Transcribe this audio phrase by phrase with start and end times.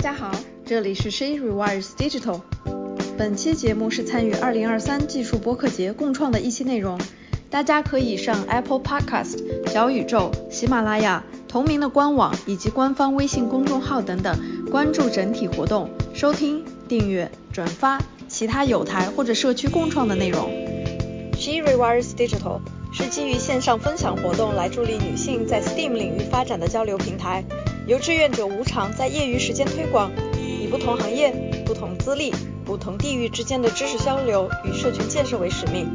[0.00, 0.30] 大家好，
[0.64, 2.40] 这里是 She Rewires Digital。
[3.16, 7.00] 本期节目是参与2023技术播客节共创的一期内容。
[7.50, 14.38] 大家可以上 Apple Podcast、小宇宙、喜马拉雅同名的官网以及官方微信公众号等等，
[14.70, 20.48] 关注整体活动，收听、订阅、转发其他有台或者社区共创的内容。
[21.36, 22.60] She Rewires Digital
[22.92, 27.44] 是基于线上分享活动来助力女性在 STEAM 领域发展的交流平台，
[27.88, 31.32] 由志愿者无偿在业余时间推广，以不同行业、
[31.64, 35.88] 不同资历、不同地域之间的知识交流与社群建设为使命，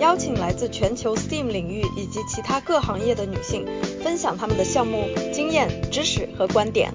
[0.00, 3.64] 邀请来自全球 STEAM 领域以及其他各行业的女性
[4.02, 6.92] 分享她们的项目经验、知识和观点。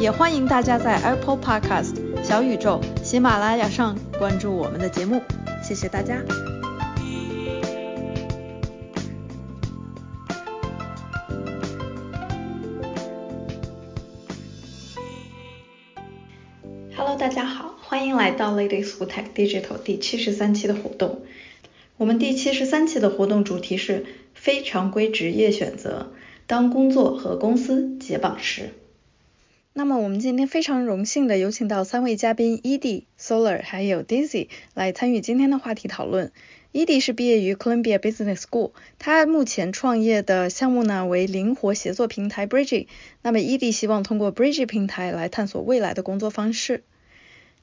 [0.00, 5.20] 也欢迎大家在 Apple Podcast、小宇宙、喜马拉雅上关注我们的节目，
[5.60, 6.22] 谢谢大家。
[17.18, 21.22] 大家好，欢迎来到 Ladies Who Tech Digital 第七十三期的活动。
[21.96, 26.12] 我们第七十三期的活动主题是非常规职业选择，
[26.46, 28.70] 当工作和公司解绑时。
[29.72, 36.30] 那么我们今天非常荣幸的有请到三位嘉宾 e d、Solar 还有 Daisy 来参与今天的话题讨论。
[36.70, 38.70] e d 是毕业于 Columbia Business School，
[39.00, 42.86] 他目前创业的项目呢为灵活协作平台 Bridge。
[43.22, 46.84] 那么 e d 希望通过 Bridge 平台来探索未来的工作方式。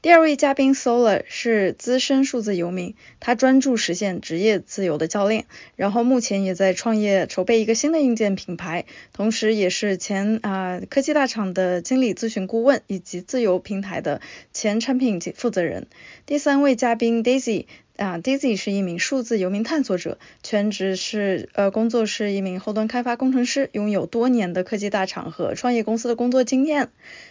[0.01, 14.21] 第二位嘉宾 Solar 是资深数字游民，他专注实现职业自由的教练，然后目前也在创业筹备一个新的硬件品牌，同时也是前啊科技大厂的经理咨询顾问以及自由平台的
[14.53, 15.88] 前产品负责人。
[16.27, 17.66] 第三位嘉宾 Daisy。
[17.97, 26.89] 啊，Dizzy 是一名数字游民探索者，全职是呃工作是一名后端开发工程师，拥有多年的科技大厂和创业公司的工作经验。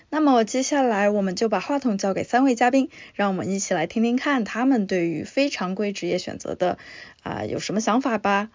[0.09, 6.79] 那么接下来我们就把话筒交给三位嘉宾，让我们一起来听听看他们对于非常规职业选择的
[7.23, 8.51] 啊有什么想法吧。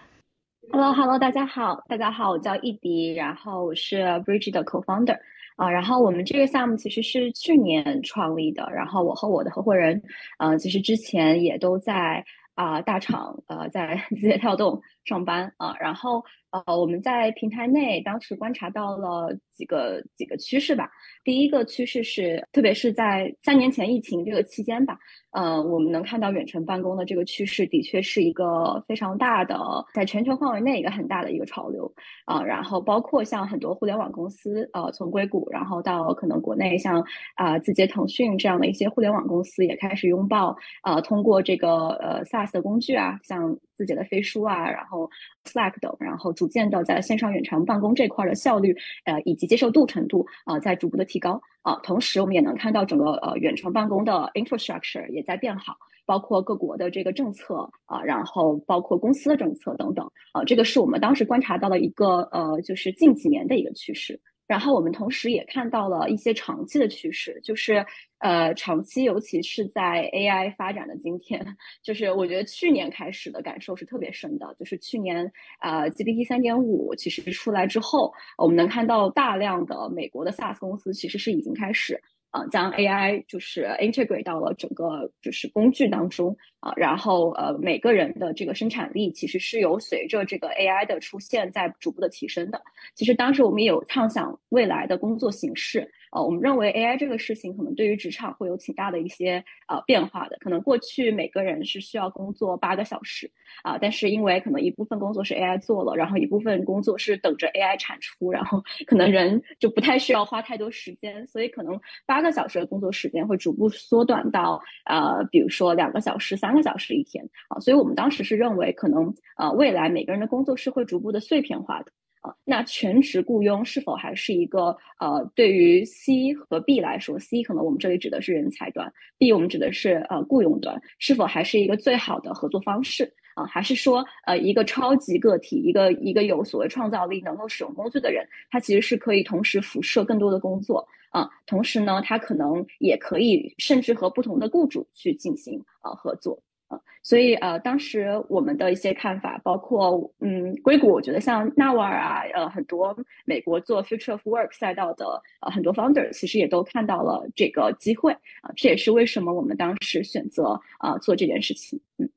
[0.71, 5.19] Hello，Hello，大家好，大家好，我叫易迪，然后我是 Bridge 的 Co-founder。
[5.59, 10.01] 啊，然后我们这个项目其实是去年创立的，然后我和我的合伙人，
[10.37, 12.23] 呃，其实之前也都在
[12.55, 20.89] 啊大厂，呃，在 字节跳动上班啊，然后呃，我们在平台内当时观察到了几个几个趋势吧。
[21.25, 24.97] 第一个趋势是，特别是在三年前疫情这个期间吧。
[25.31, 29.59] 呃，我们能看到远程办公的这个趋势，的确是一个非常大的，
[29.93, 31.93] 在全球范围内一个很大的一个潮流
[32.25, 32.41] 啊。
[32.41, 37.05] 然后包括像很多互联网公司，呃，从硅谷，然后到可能国内像
[37.35, 45.07] 啊字节、腾讯这样的一些互联网公司，也开始拥抱呃，通过这个呃 SaaS 的工具啊，像字节的飞书啊，然后
[45.45, 51.41] Slack 等，然后逐渐的在线上远程办公这块的效率，呃，以及接受度程度啊，在逐步的提高。
[51.61, 64.17] 啊，同时我们也能看到整个呃远程办公的 infrastructure 也在变好，包括各国的这个政策啊，然后包括公司的政策等等啊，这个是我们当时观察到的一个呃，就是近几年的一个趋势。
[64.49, 67.85] 然后我们同时也看到了一些长期的趋势，就是
[68.17, 71.45] 呃长期，尤其是在 AI 发展的今天，
[71.83, 82.01] 就是我觉得去年开始的感受是特别深的，就是去年呃 GPT 三点五其实出来之后，我们能看到大量的美国的 SaaS 公司其实是已经开始。
[82.31, 92.61] 啊，将 AI 就是 integrate 到了整个就是工具当中啊，然后呃每个人的这个生产力其实是由随着这个 AI 的出现在逐步的提升的。
[92.95, 95.91] 其实当时我们也有畅想未来的工作形式。
[96.11, 100.37] 呃，我们认为 AI 这个事情可能对于职场会有挺大的一些呃变化的。
[100.39, 103.29] 可能过去每个人是需要工作八个小时
[103.63, 117.59] 啊，但是因为可能一部分工作是 AI 做了，然后一部分工作是等着 AI 产出，然后可能人就不太需要花太多时间，所以可能八个小时的工作时间会逐步缩短到呃，比如说两个小时、三个小时一天啊。
[117.59, 121.91] 所以我们当时是认为，可能呃未来每个人的工作是会逐步的碎片化的。
[122.21, 133.45] 啊，那全职雇佣是否还是一个呃，对于 C 和 B 来说，C 可能我们这里指的是人才端，B 我们指的是呃雇佣端，是否还是一个最好的合作方式啊？
[133.45, 141.29] 还是说呃一个超级个体，一个一个有所谓创造力、能够使用工具的人，他其实是可以同时辐射更多的工作啊？
[141.45, 146.43] 同时呢，他可能也可以甚至和不同的雇主去进行啊合作。
[146.69, 152.95] 啊，所以呃，当时我们的一些看法，包括嗯，硅谷，我觉得像纳瓦尔啊，呃，很多
[153.25, 161.81] 美国做 Future of Work 赛道的呃很多 founder，其实也都看到了这个机会啊，这也是为什么我们当时选择啊做这件事情。
[161.97, 162.09] 嗯，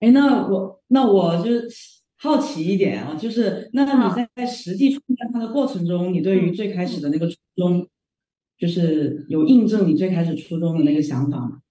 [0.00, 1.50] 哎，那我那我就
[2.18, 7.88] 好奇一点啊，就是那你在实际创建它的过程中，你对于最开始的那个初衷
[8.58, 11.62] 就是有印证你最开始初衷的那个想法吗？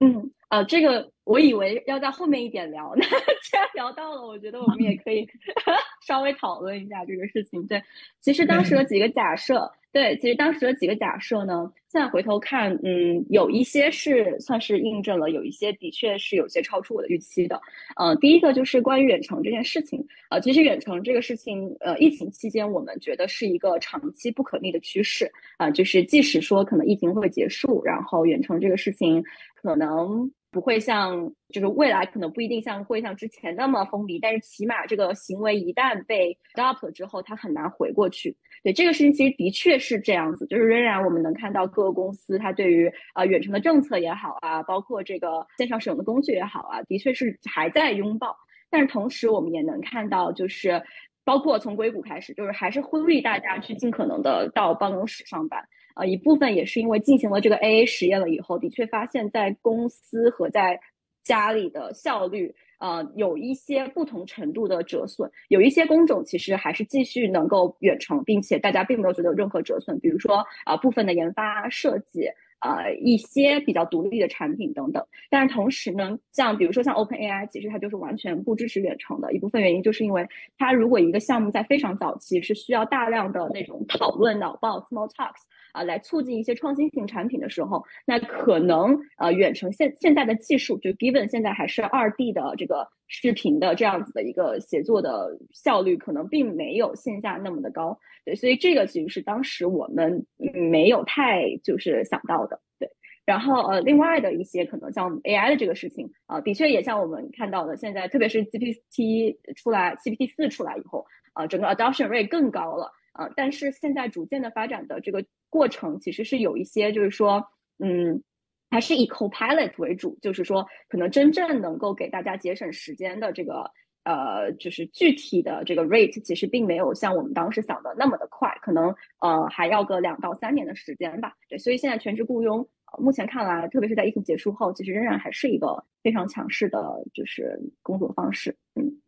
[0.00, 5.26] 嗯，啊，这个我以为要在后面一点聊， 那既然聊到了，我觉得我们也可以
[6.06, 7.66] 稍微讨论一下这个事情。
[7.66, 7.82] 对，
[8.20, 9.70] 其实当时的几个假设。
[9.90, 17.58] 对，其实当时的几个假设呢，现在回头看，嗯，有一些是算是印证了，有一些的确是有些超出我的预期的。
[17.96, 29.24] 呃，第一个就是关于远程这件事情，呃，其实远程这个事情，呃，疫情期间我们觉得是一个长期不可逆的趋势啊，就是即使说可能疫情会结束，然后远程这个事情
[29.54, 30.30] 可能。
[30.50, 38.36] 不会像，就是未来可能不一定像会像之前那么封闭，但是起码这个行为一旦被 adopt 了之后，它很难回过去。
[38.64, 48.34] 对这个事情，其实的确是这样子，就是仍然我们能看到各个公司它对于啊远程的政策也好啊，包括这个线上使用的工具也好啊，的确是还在拥抱。
[48.70, 50.82] 但是同时，我们也能看到，就是
[51.24, 55.62] 包括从硅谷开始，就是还是呼吁大家去尽可能的到办公室上班。
[55.98, 60.78] 呃，一部分也是因为进行了这个 AA 实验了以后，的确发现，在公司和在
[61.24, 65.28] 家里的效率，呃，有一些不同程度的折损。
[65.48, 69.98] 有一些工种其实还是继续能够远程，并且大家并没有觉得有任何折损。
[69.98, 72.30] 比如说啊，部分的研发设计，
[72.60, 75.04] 呃，一些比较独立的产品等等。
[75.28, 79.32] 但是同时呢，像比如说像 OpenAI，其实它就是完全不支持远程的。
[79.32, 85.42] 一部分原因就是因为它如果一个项目在非常早期是需要大量的那种讨论、脑报、small talks。
[85.78, 97.96] 啊，来促进一些创新型产品的时候，那可能呃，远程现现在的技术，就 given 现在还是二 D 的这个视频的这样子的一个协作的效率，可能并没有线下那么的高。
[98.24, 102.60] 对，所以这个其实是当时我们没有太就是想到的。
[102.80, 102.90] 对，
[103.24, 112.90] 然后呃，另外的一些可能像 AI 的这个事情啊，的确也像我们看到的，现在特别是 GPT 出来，GPT 四出来以后啊，整个 adoption rate 更高了。
[113.18, 117.44] 啊，但是现在逐渐的发展的这个过程，其实是有一些，就是说，
[117.80, 118.22] 嗯，
[118.70, 123.72] 还是以 Copilot 为主，就是说，可能真正能够给大家节省时间的这个，
[124.04, 131.32] 呃，就是具体的这个 rate，其实并没有像我们当时想的那么的快，可能呃还要个两到三年的时间吧。
[131.48, 132.68] 对，所以现在全职雇佣，
[133.00, 138.56] 目前看来，特别是在疫情结束后，其实仍然还是一个非常强势的，就是工作方式。
[138.76, 139.02] 嗯，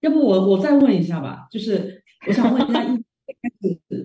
[0.00, 2.82] 要不我我再问一下吧，就是我想问一下。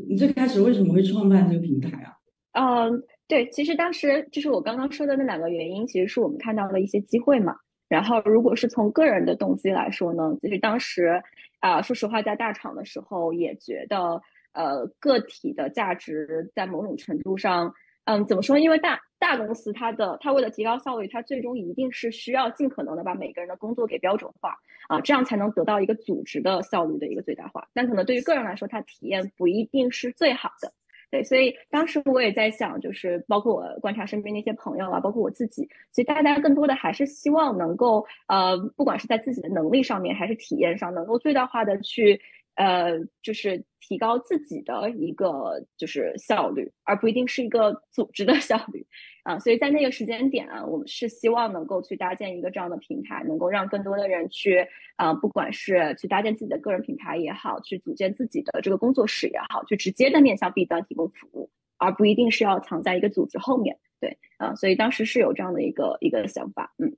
[0.08, 2.16] 你最开始为什么会创办这个平台啊？
[2.54, 7.56] 嗯，对，其实当时就是我刚刚说的那两个原因，其实是我们看到了一些机会嘛。
[7.88, 11.22] 然后，如果是从个人的动机来说呢，就是当时
[11.60, 14.22] 啊，说实话，在大厂的时候也觉得，
[14.54, 17.74] 呃，个体的价值在某种程度上。
[18.06, 18.58] 嗯，怎么说？
[18.58, 24.56] 因为大大公司，它的它为了提高效率，它最终一定是需要尽可能的把每个人的工作给标准化
[24.88, 27.68] 啊，这样才能得到一个组织的效率的一个最大化。
[27.74, 30.72] 但可能对于个人来说，它体验不一定是最好的。
[31.12, 42.22] 对，所以当时我也在想，就是包括我观察身边那些朋友啊，包括我自己，其实大家更多的还是希望能够呃，不管是在自己的能力上面，还是体验上，能够最大化的去。
[42.60, 48.86] 呃，就是提高自己的一个就是效率，而不一定是一个组织的 效率
[49.24, 49.40] 啊。
[49.40, 54.68] 所以在那个时间点啊，我们是希望能够去搭建一个这样的平台，能够让更多的人去
[54.98, 63.78] 啊，不管是去搭建自己的个人品牌也好，去组建自己的这个工作室也好，去直接的面向 B 端提供服务，而不一定是要藏在一个组织后面。
[64.02, 66.94] 对啊，所以当时是有这样的一个一个想法，嗯。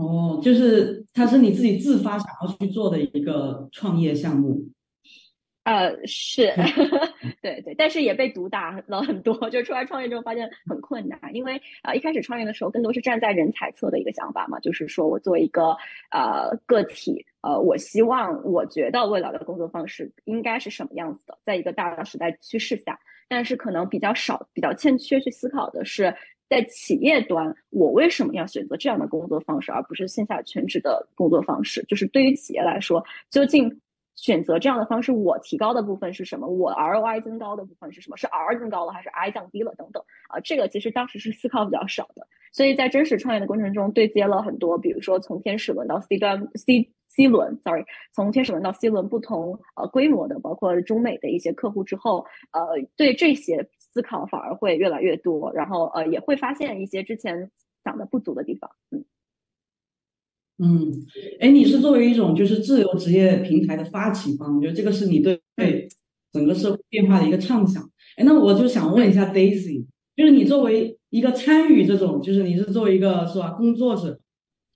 [0.00, 4.62] 哦，就是它是你自己自发想要去做的一个创业项目，
[5.64, 6.50] 呃，是
[7.42, 15.76] 对对，但是也被毒打了很多， 就出来创业之后发现很困难，因为啊一开始创业的时候更多是站在人才侧的一个想法嘛，就是说我作为一个
[16.10, 26.14] 呃个体，呃，我希望我觉得未来的工作方式应该是什么样子的，在一个大的时代趋势下，但是可能比较少、比较欠缺去思考的是。
[26.50, 31.80] 在企业端，我为什么要选择这样的工作方式，而不是线下全职的工作方式？
[31.84, 33.80] 就是对于企业来说，究竟
[34.16, 36.48] 选择这样的方式，我提高的部分是什么？
[36.48, 38.16] 我 ROI 增高的部分是什么？
[38.16, 39.72] 是 R 增高了还是 I 降低了？
[39.76, 42.26] 等等啊，这个其实当时是思考比较少的。
[42.52, 52.60] 所以在真实创业的过程中，对接了很多，比如说从天使轮到 C 端 C C 轮，sorry，从天使轮到 C 轮不同呃规模的，包括中美的一些客户之后，呃，
[52.96, 53.68] 对这些。
[53.92, 57.50] 思考反而会越来越多，然后呃也会发现一些之前
[57.84, 58.70] 想的不足的地方。
[58.90, 59.04] 嗯
[60.62, 61.06] 嗯，
[61.40, 65.88] 哎，你是作为一种就是自由职业平台的发起方，我觉得这个是你对对
[66.30, 67.82] 整个社会变化的一个畅想。
[68.16, 74.20] 哎，那我就想问一下 Daisy，就是你作为一个参与这种，就是你是作为一个是吧工作者，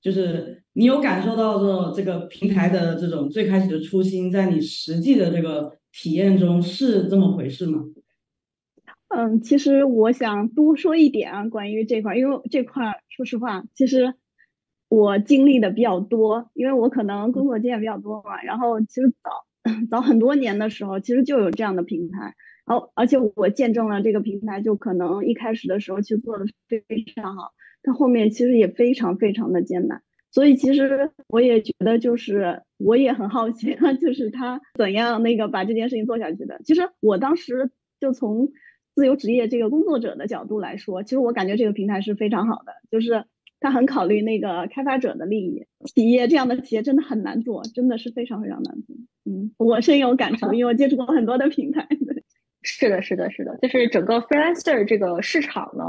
[0.00, 7.84] 就是你有感受到这种这个平台的这种最开始的初心，在你实际的这个体验中是这么回事吗？
[9.16, 14.14] 嗯，其实我想多说一点啊，关于这块，因为这块说实话，其实
[14.88, 18.42] 我经历的比较多，因为我可能工作经验比较多嘛。
[18.42, 19.30] 然后其实早
[19.88, 22.34] 早很多年的时候，其实就有这样的平台，
[22.66, 26.82] 然后而且我见证了这个平台，就可能一开始的时候去做的非
[27.14, 27.52] 常好，
[27.82, 30.02] 但后面其实也非常非常的艰难。
[30.32, 36.60] 所以其实我也觉得，就是我也很好奇，就是他怎样那个把这件事情做下去的。
[36.64, 38.48] 其实我当时就从
[38.94, 43.24] 自由职业这个工作者的角度来说，其实我感觉这个平台是非常好的，就是
[43.60, 45.66] 他很考虑那个开发者的利益。
[45.84, 48.96] 企业这样的企业真的很难做，真的是非常非常难做。
[49.24, 51.88] 嗯，我深有感触，因为我接触过很多的平台。
[52.62, 55.84] 是的，是的，是的，就是整个 freelancer 这个市场呢。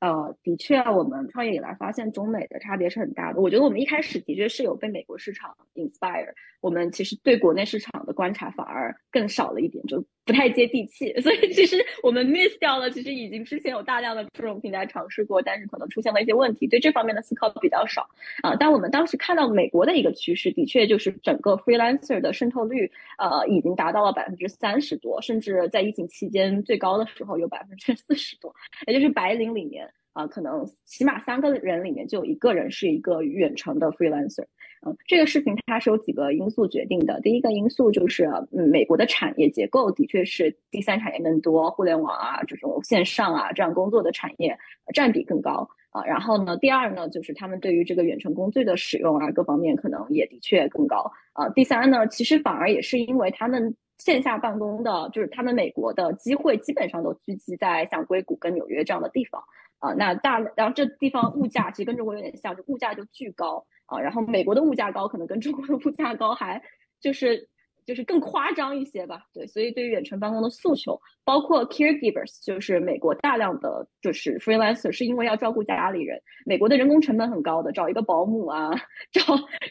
[0.00, 3.40] 呃，的确，我们创业以来发现中美的差别是很大的。
[3.40, 11.12] 我觉得我们一开始的确是有被美国市场 inspire，我们其实对国内市场的观察反而更少了一点，就不太接地气。
[11.20, 18.08] 所以其实我们 miss 掉了，其实已经之前有大量的这种平台尝试过，但是可能出现了一些问题，对这方面的思考比较少
[18.42, 18.56] 啊。
[18.56, 28.54] 但我们当时看到美国的一个趋势，的确就是整个 freelancer 的渗透率，呃，已经达到了百分之三十多，甚至在疫情期间最高的时候有百分之四十多，
[28.86, 29.89] 也就是白领里面。
[30.12, 34.44] 啊，可能起码三个人里面就有一个人是一个远程的 freelancer。
[34.82, 37.20] 嗯，这个事情它是有几个因素决定的。
[37.20, 44.58] 第一个因素就是，嗯，美国的产业结构的确是第三产业更多，互联网啊这种线上啊这样工作的产业
[44.94, 46.02] 占比更高啊。
[46.06, 51.46] 然后呢，第二呢，就是他们对于这个远程工具的使用啊，各方面可能也的确更高啊。
[51.50, 59.42] 第三呢，其实反而也是因为他们线下办公的，就是他们美国的机会基本上都聚集在像硅谷跟纽约这样的地方。
[59.80, 63.98] 啊，那大，然后这地方物价其实跟中国有点像，就物价就巨高啊。
[63.98, 66.62] 然后美国的物价高，可能跟中国的物价高还
[67.00, 67.48] 就是
[67.90, 69.24] 就是更夸张一些吧。
[69.34, 76.16] 对，所以对于远程办公的诉求，包括 caregivers，就是美国大量的就是 freelancer，是因为要照顾家里人。
[76.46, 78.70] 美国的人工成本很高的，找一个保姆啊，
[79.10, 79.22] 找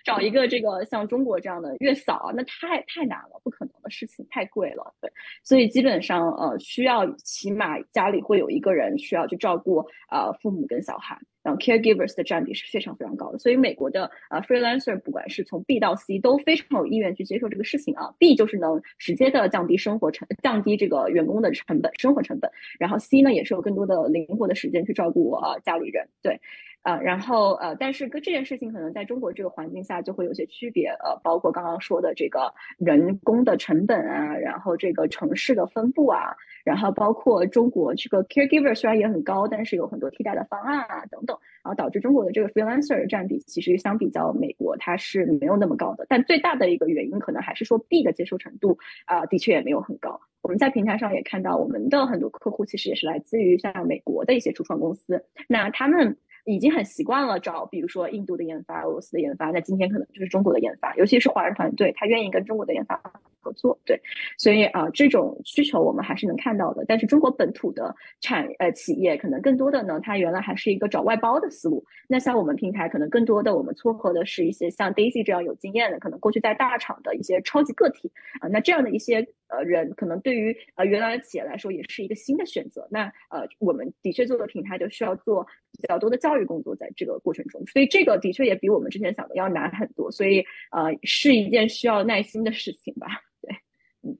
[0.03, 4.93] 找一个这个像中国这样的月嫂啊，那太太难了，不可能的事情，太贵了。
[4.99, 5.09] 对，
[5.45, 9.79] 所以基本上呃需要起码家里会有一个人需要去照顾。
[10.09, 18.13] 啊，父母跟小孩，然后 caregivers 的占比是非常非常高的，所以美国的呃 freelancer 不管是从 B 到 C 都非常有意愿去接受这个事情啊。
[18.17, 22.51] B 就是能直接的降低生活成，降低这个员工的成本，生活成本。
[22.77, 26.39] 然后 C 呢也是有更多的灵活的时间去照顾啊家里人，对。
[26.83, 36.33] 呃，然后呃，但是跟这件事情可能在中国这个环境下就会有些区别，呃，包括刚刚说的这个人工的成本啊，然后这个城市的分布啊，
[36.63, 50.21] 然后包括中国这个 caregiver 虽然也很高，但是有很多替代的方案啊等等，然后导致中国的这个 freelancer 占比其实相比较美国它是没有那么高的，但最大的一个原因可能还是说 B 的接受程度啊，的确也没有很高。
[50.41, 56.17] 我们在平台上也看到，我们的很多客户其实也是来自于像美国的一些初创公司，那他们。
[56.53, 62.99] 已经很习惯了找，比如说印度的研发、俄罗斯的研发，那今天可能就是中国的研发，尤其是华人团队，他愿意跟中国的研发
[63.41, 63.79] 合作。
[63.85, 64.01] 对，
[64.37, 66.83] 所以啊，这种需求我们还是能看到的。
[66.87, 71.85] 但是中国本土的产呃企业，可能更多的呢，它原来还是一个找外包的思路。
[72.07, 82.87] 那像我们平台，可能更多的我们撮合的是一些像 Daisy 这样有经验的，可能过去在大厂的一些超级个体啊，那这样的一些呃人，可能对于呃原来的企业来说，也是一个新的选择。
[82.91, 85.45] 那呃，我们的确做的平台就需要做
[85.79, 86.49] 比较多的教育。
[86.49, 90.39] 工作在这个过程中，所以这个的确也比我们之前想的要难很多，所以
[90.71, 93.07] 呃是一件需要耐心的事情吧。
[93.39, 93.55] 对，
[94.01, 94.17] 嗯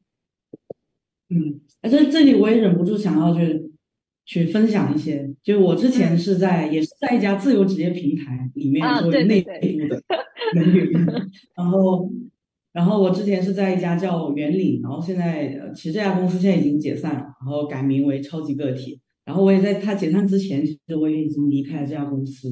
[1.30, 3.72] 嗯，而且这里我也忍不住想要去
[4.26, 9.50] 去分享一些，就是我之前是在也是在一家自由职业平台里面做内部
[9.88, 10.04] 的
[10.54, 10.92] 人员，
[11.56, 12.12] 然后
[12.72, 19.00] 然后我之前是在一家叫圆领，然后现在其实这家公司现在已经解散了，然后改名为超级个体。
[19.26, 22.50] 然后我也在它解散之前，其实我也已经离开了这家公司。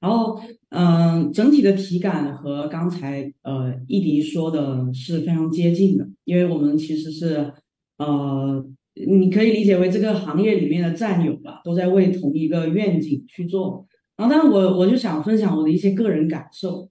[0.00, 0.40] 然后，
[0.70, 7.52] 嗯，整体的体感和刚才呃易迪说的是非常接近的，因为我们其实是
[7.98, 8.64] 呃，
[9.06, 13.86] 你可以理解为这个行业里面的战友吧，都在为同一个愿景去做。
[14.16, 16.88] 然后，但是我我就想分享我的一些个人感受。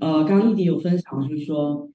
[0.00, 1.90] 呃，刚易迪有分享，就是说，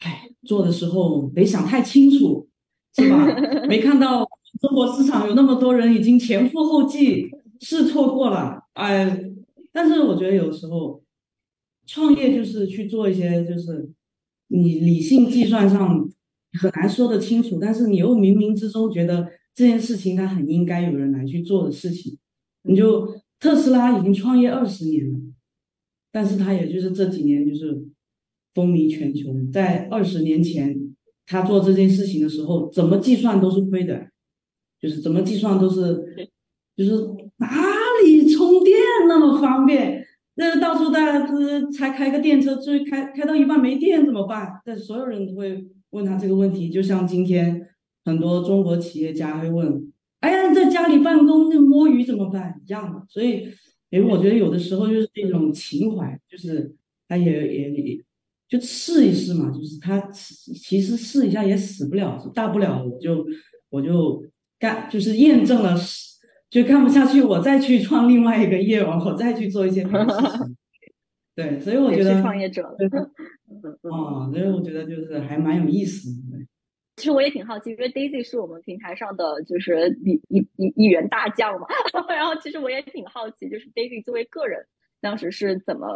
[0.00, 2.48] 哎，做的时候没想太清楚，
[2.96, 3.26] 是吧？
[3.68, 4.26] 没看到。
[4.60, 9.22] 中国市场有那么多人已经前赴后继试错过了，哎，
[9.70, 11.00] 但是我觉得有时候
[11.86, 13.88] 创业就是去做一些就是
[14.48, 16.08] 你理性计算上
[16.60, 22.18] 很难说得清楚，但是你又冥冥之中觉得这件事情它很应该有人来去做的事情。
[22.62, 23.06] 你就
[23.38, 25.20] 特斯拉已经创业二十年了，
[26.10, 27.86] 但是他也就是这几年就是
[28.58, 29.32] 风靡全球。
[29.52, 30.76] 在二十年前
[31.26, 34.08] 他做这件事情的时候，怎么计算都是亏的。
[34.80, 36.30] 就是怎么计算都是，
[36.76, 36.90] 就是
[37.36, 37.46] 哪
[38.02, 40.04] 里充电那么方便？
[40.34, 44.60] 那到处大家是才开个电车，最开开到一半没电怎么办？
[44.64, 47.66] 但所有人都会问他这个问题，就像今天
[48.04, 53.04] 很多中国企业家会问：“哎呀，在家里办公那摸鱼怎么办？”一样的。
[53.08, 53.48] 所以，
[53.90, 56.72] 因为我觉得有的时候就是这种情怀，就是
[57.08, 58.04] 他也也也
[58.48, 63.26] 就试一试嘛，就是他其实试一下也死不了，大不了我就
[63.70, 64.22] 我就
[64.58, 65.76] 干，就是验证了。
[66.50, 70.56] 就看不下去，我再去创另外一个业务，我再去做一些别的事情。
[71.36, 72.74] 对，所以我觉得创业者了。
[73.84, 76.38] 哦，所以我觉得就是还蛮有意思的。
[76.96, 81.66] 其实我也挺好奇，因为 Daisy 是我们平台上的就是一一一一员大将嘛。
[82.08, 84.66] 然后其实我也挺好奇，就是 Daisy 作为个人，
[85.02, 85.86] 当时是怎么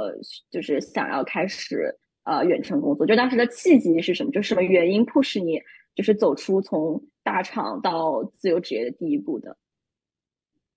[0.50, 3.06] 就是想要开始呃远程工作？
[3.06, 4.30] 就当时的契机是什么？
[4.30, 5.60] 就什么原因迫使你
[5.94, 9.56] 就是走出从大厂到自由职业的第一步的？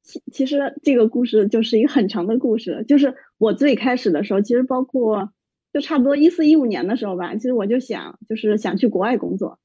[0.03, 5.31] 其其实这个故事就是一个很长的故事，就是我最开始的时候，其实包括
[5.73, 9.59] 就差不多一四一五年的时候吧，其实我就想就是想去国外工作，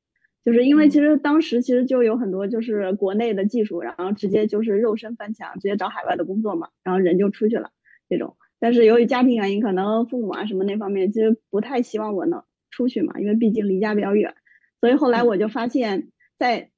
[0.45, 7.71] 就是因为其实当时其实就有很多就是国内的技术，然后直接就是肉身翻墙，直接找海外的工作嘛，然后人就出去了
[8.09, 8.37] 这种。
[8.61, 14.35] 但是由于家庭原因，可能父母啊什么那方面其实不太希望我能出去嘛，因为毕竟离家比较远，
[14.81, 16.71] 所以后来我就发现，在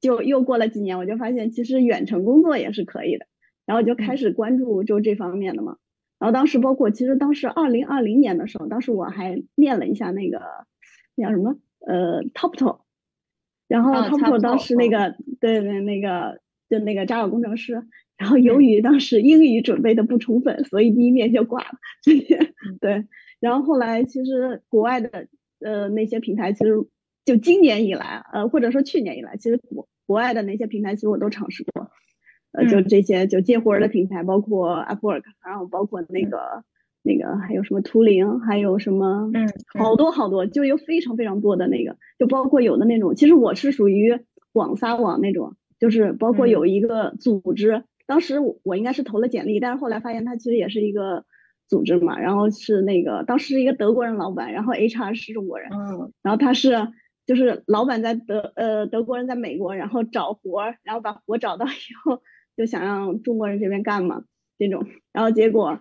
[0.00, 3.26] 就又过了几年，我就发现其实远程工作也是可以的，
[3.66, 5.76] 然后就开始关注就这方面的嘛。
[6.18, 10.40] 然后当时包括其实当时二零二零年的时候，当时我还练了一下那个
[11.16, 12.80] 叫什么呃 TopTo，
[13.68, 16.40] 然后 TopTo 当时那个对对那个
[16.70, 21.78] 就那个 Java 工程师，然后由于当时英语准备的不充分，所以第一面就挂了。
[22.80, 23.06] 对，
[23.40, 25.28] 然后后来其实国外的
[25.60, 26.86] 呃那些平台其实。
[27.26, 31.90] 就今年以来，呃，或者说去年以来，其实国国外的那些平台，其实我都尝试过，
[32.52, 36.62] 呃，就这些就接活儿的平台，包括 Upwork，然后包括那个
[37.02, 44.20] 那个还有什么图灵，还有什么，嗯，好多好多，就有非常非常多的那个，就包括有的那种，其实我是属于
[44.52, 51.24] 广撒网那种，就是包括有一个组织，当时我我应该是投了简历，但是后来发现他其实也是一个
[51.68, 56.88] 组织嘛，然后是那个当时是一个德国人老板，然后 HR 是中国人，嗯，然后他是。
[57.26, 61.70] 就是老板在德呃德国人在美国，然后找活儿，然后把活找到以
[62.04, 62.22] 后，
[62.56, 64.22] 就想让中国人这边干嘛
[64.56, 65.80] 这种，然后结果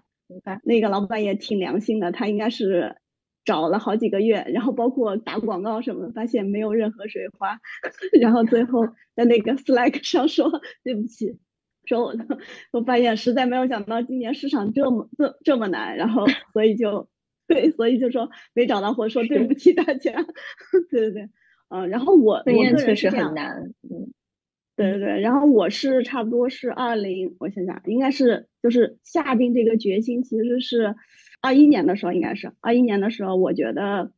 [0.63, 2.95] 那个老板也挺良心的，他应该是
[3.43, 7.59] 找了好几个月，然后包括打广告什么的，发现没有任何水花，
[8.19, 10.49] 然后最后在那个 Slack 上说
[10.83, 11.37] 对不起，
[11.85, 12.13] 说我
[12.71, 17.07] 我发现实在没有想到今年市场这么这这么难，然后 所以就。
[17.47, 20.13] 对，所以就说没找到货，说对不起大家。
[20.89, 21.29] 对对对，
[21.69, 24.09] 嗯，然后我我个人确实很难，嗯，
[24.75, 30.95] 对对对，然后我是差不多是二零，我想想，应该是就是下定这个决心，其实是
[31.39, 34.11] 二一年的时候，应该是二一年的时候，我觉得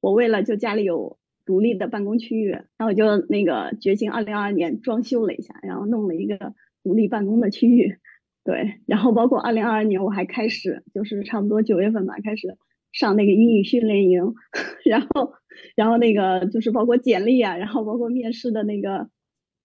[0.00, 6.54] 我为了就家里有独立的办公区域，然后我就那个决心二零二二年装修了一下，然后弄了一个
[6.88, 7.98] 独立办公的区域，
[8.44, 12.56] 对，然后包括二零二二年我还开始就是差不多九月份吧开始。
[12.90, 14.32] 上那个英语训练营，
[14.82, 15.34] 然后，
[15.76, 19.10] 然后那个就是包括简历啊，然后包括面试的那个，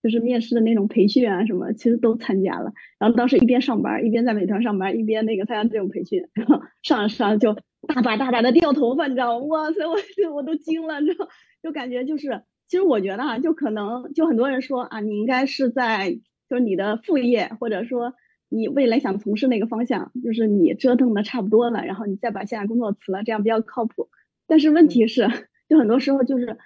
[0.04, 2.74] 就是面试的那种培训啊什么，其实都参加了。
[3.00, 7.54] 然后当时一边上班，一边在美团上班，一边那个参加这种培训，然后上着上就
[7.88, 9.46] 大把大把的掉头发，你知道吗？
[9.46, 9.96] 哇塞，我
[10.36, 11.30] 我都惊了，你知道，
[11.64, 16.20] 就感觉就是，其实我觉得啊，就可能就很多人说啊，你应该是在
[16.54, 18.14] 就是你的副业或者说。
[18.56, 24.10] 你未来想从事那个方向，就是你折腾的差不多了，然后你再把现在工作辞了，这样比较靠谱。
[24.46, 25.28] 但是问题是，
[25.68, 26.60] 就很多时候就是，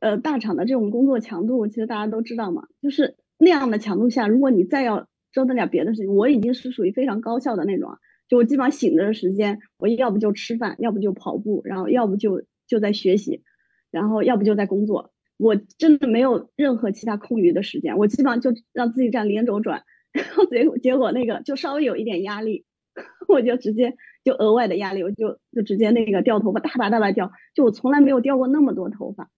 [0.00, 13.42] 呃，大厂的这种工作强度，其实大家都知道嘛，就是那样的强度下，如果你再要折腾点别的事情，我已经是属于非常高效的那种，就我基本上醒着的时间，我要不就吃饭，要不就跑步，然后要不就就在学习，
[13.90, 19.84] 然后要不就在工作，我真的没有任何其他空余的时间，我基本上就让自己这样连轴转。
[20.12, 22.64] 然后结果结果那个就稍微有一点压力，
[23.28, 29.30] 我就直接就额外的压力，我就就直接那个掉头发，大把大把掉，就我从来没有掉过那么多头发，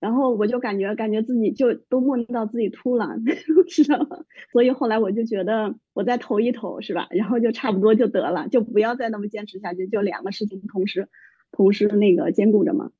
[0.00, 3.16] 然后我就感觉感觉自己就都梦到自己秃了，
[3.68, 4.24] 知道吗？
[4.50, 7.06] 所以后来我就觉得我再投一投是吧？
[7.10, 11.08] 然后就差不多就得了，就不要再那么坚持下去，就两个事情同时
[11.52, 12.90] 同时那个兼顾着嘛。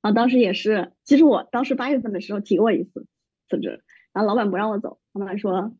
[0.00, 3.06] 啊，当时也是，其实我当时八月份的时候提过一次
[3.48, 3.82] 辞职，
[4.12, 5.74] 然后老板不让我走，老板说。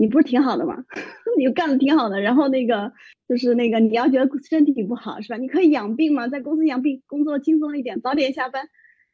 [0.00, 0.84] 你不是挺好的吗？
[1.36, 2.92] 你干的挺好的，然后那个
[3.28, 5.36] 就是那个你要觉得身体不好是吧？
[5.38, 8.68] 你可以养病嘛，在公司养病，工作轻松一点，早点下班。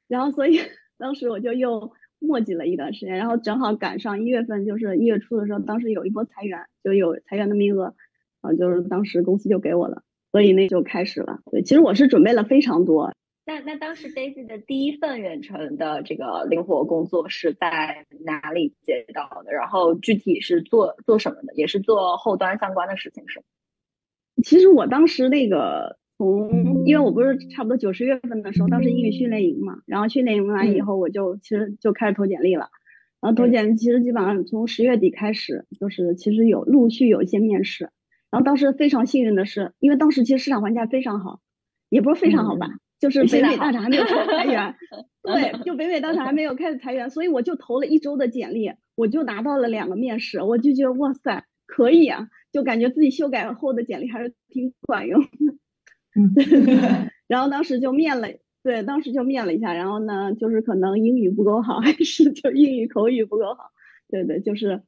[0.08, 0.60] 然后所以
[0.98, 7.94] 当时我就又墨迹了一段时间，然后正好赶上一月份，就是一月初的时候，当时有一波裁员，就有裁员的名额，
[8.42, 10.02] 啊，就是当时公司就给我了，
[10.32, 11.40] 所以那就开始了。
[11.50, 13.14] 对，其实我是准备了非常多。
[13.46, 19.52] 那那当时 Daisy 的第一份远程的这个灵活工作是在哪里接到的？
[19.52, 21.54] 然后具体是做做什么的？
[21.54, 23.44] 也是做后端相关的事情是吗？
[24.42, 32.68] 其实我当时那个从，因为我不是差不多九十月份的时候，当时英语训练营嘛，然后训练营完以后，我就其实就开始投简历了。
[33.20, 37.90] 然后投简历，其实基本上从十月底开始，就是其实有陆续有一些面试。
[38.30, 41.40] 然后当时非常幸运的是，因为当时其实市场环境非常好，
[41.90, 42.68] 也不是非常好吧。
[43.04, 44.74] 就是北美大厂还没有开始 裁员，
[45.22, 55.22] 对，就北美大厂还没有开始裁员，所以我就投了一周的简历，我就拿到了两个面试，我就觉得哇塞，可以啊，就感觉自己修改后的简历还是挺管用。
[56.16, 56.32] 嗯，
[57.28, 58.28] 然后当时就面了，
[58.62, 63.70] 对，当时就面了一下，然后呢，就是可能英语不够好，还是就英语口语不够好，
[64.08, 64.80] 对对，就是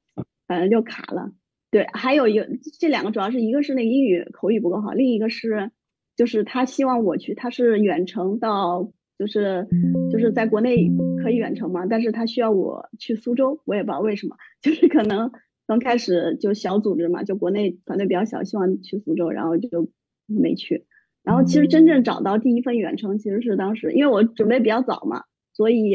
[0.46, 1.32] 反正就卡了。
[1.70, 2.48] 对，还有一个
[2.80, 5.70] 这两个主要是一个是那个英语口语不够好，另一个是。
[6.16, 9.68] 就是他希望我去，他是远程到，就是
[10.10, 10.90] 就是在国内
[11.22, 15.30] 可以远程嘛，但是他需要我去苏州，我也不知道为什么， 就是可能
[15.66, 19.90] 刚开始就小组织嘛，就国内团队比较小，希望去苏州，然后就
[20.26, 20.86] 没去。
[21.22, 25.94] 然后其实真正找到第一份远程，其实是当时因为我准备比较早嘛，所以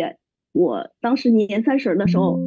[0.54, 2.40] 我当时年三十的时候，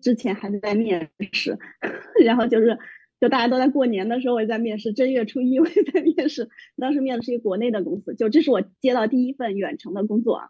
[0.00, 1.58] 之前还在面试，
[2.24, 2.78] 然后就是。
[3.24, 6.50] 就大家都在过年的时候，我也在面试；正月初一我也在面试。
[6.76, 10.48] 当时面的是一个国内的公司，就这是我接到第一份远程的工作啊。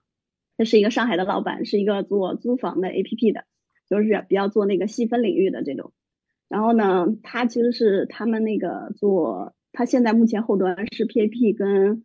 [0.59, 3.45] 这是一个上海的老板，是一个做租房的 APP 的，
[3.89, 5.93] 就是比较做那个细分领域的这种。
[6.49, 12.03] 然后呢，他其实是他们那个做，他现在目前后端是 PAP 跟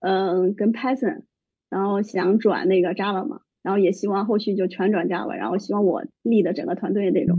[0.00, 1.24] 嗯跟 Python，
[1.68, 3.40] 然后想转那个 Java 嘛。
[3.62, 7.36] 然后也希望后续就全转 Java，然后希望我立的整个团队这种。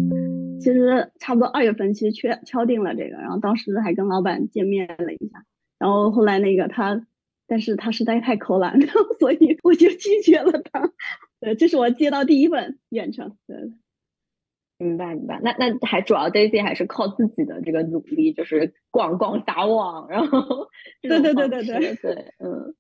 [0.60, 5.46] 其实差不多二月份其实确敲定了这个，然后当时还跟老板见面了一下，
[5.80, 7.06] 然后后来那个他，
[7.48, 8.74] 但是他实在太抠了，
[9.20, 10.92] 所以我就拒绝了他。
[11.40, 13.38] 对，这是我接到第一份远程。
[13.48, 13.56] 对，
[14.78, 15.40] 明白明白。
[15.42, 20.68] 那那还主要 Daisy 还是靠自己的这个努力，就是逛逛撒网，然后
[21.02, 22.76] 对对对对对对，嗯。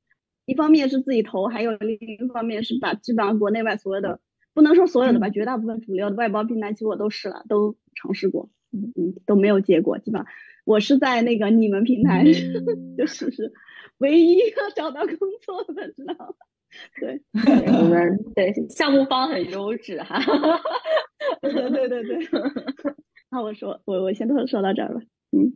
[0.45, 4.19] 一方面是自己投，还有另一方面是把基本上国内外所有的，
[4.59, 9.97] 不能说所有的吧，绝大部分主流的外包平台，其实我都试了，都尝试过，嗯嗯，都没有结果。
[9.99, 10.29] 基本上
[10.65, 12.25] 我是在那个你们平台，
[12.97, 13.53] 就是是
[13.99, 16.35] 唯一一个找到工作的，知道吗？
[16.99, 17.21] 对，
[17.79, 20.19] 我们对 项目方很优质哈，
[21.41, 22.19] 对对对对。
[23.31, 24.99] 那我说，我我先说说到这儿吧，
[25.31, 25.55] 嗯。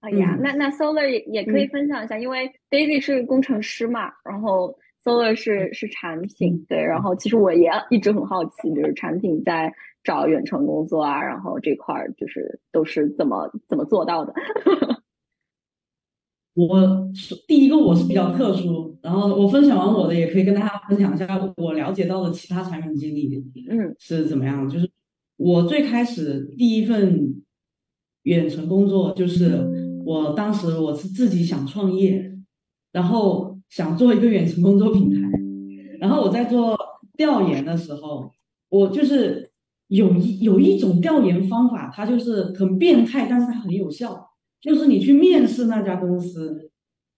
[0.00, 14.34] 哎呀，那那 Solar 也也可以分享一下，因为 Daisy 是工程师嘛，然后 Solar 是是产品，对，然后其实我也一直很好奇，就是产品在找远程工作啊，然后这块儿就是都是怎么怎么做到的。
[16.54, 17.08] 我
[17.46, 24.68] 第一个我是比较特殊，然后我分享完我的，也可以跟大家分享一下我了解到的其他产品经理，嗯，是怎么样？
[24.68, 24.90] 就是
[25.36, 27.44] 我最开始第一份
[28.24, 29.86] 远程工作就是。
[30.06, 32.38] 我当时我是自己想创业，
[32.92, 35.20] 然后想做一个远程工作平台，
[36.00, 36.78] 然后我在做
[37.16, 38.30] 调研的时候，
[38.68, 39.50] 我就是
[39.88, 44.28] 有一有一种调研方法，它就是很变态，但是它很有效，
[44.60, 46.70] 就是你去面试那家公司，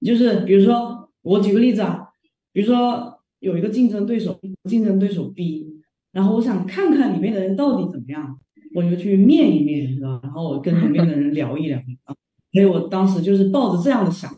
[0.05, 2.09] 就是比如说我举个例子啊，
[2.53, 5.81] 比如说有一个竞争对手，竞争对手 B，
[6.13, 8.39] 然后我想看看里面的人到底怎么样，
[8.75, 10.21] 我就去面一面，是吧？
[10.23, 12.15] 然后我跟里面的人聊一聊啊。
[12.53, 14.31] 所以我当时就是抱着这样的想，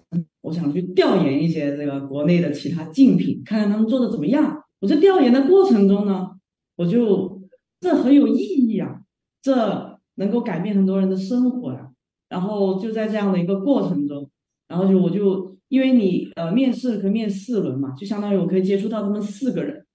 [0.50, 4.60] 我想去调研一些这个国内的其他竞品，看看他们做的怎么样。
[4.80, 6.30] 我在调研的过程中呢，
[6.74, 7.40] 我就
[7.80, 9.00] 这很有意义啊，
[9.40, 11.92] 这能够改变很多人的生活呀。
[12.28, 14.28] 然后就在这样的一个过程中，
[14.66, 19.86] 然后就我就因为你呃面试可以面四轮嘛，就相当于我可以接触到他们四个人。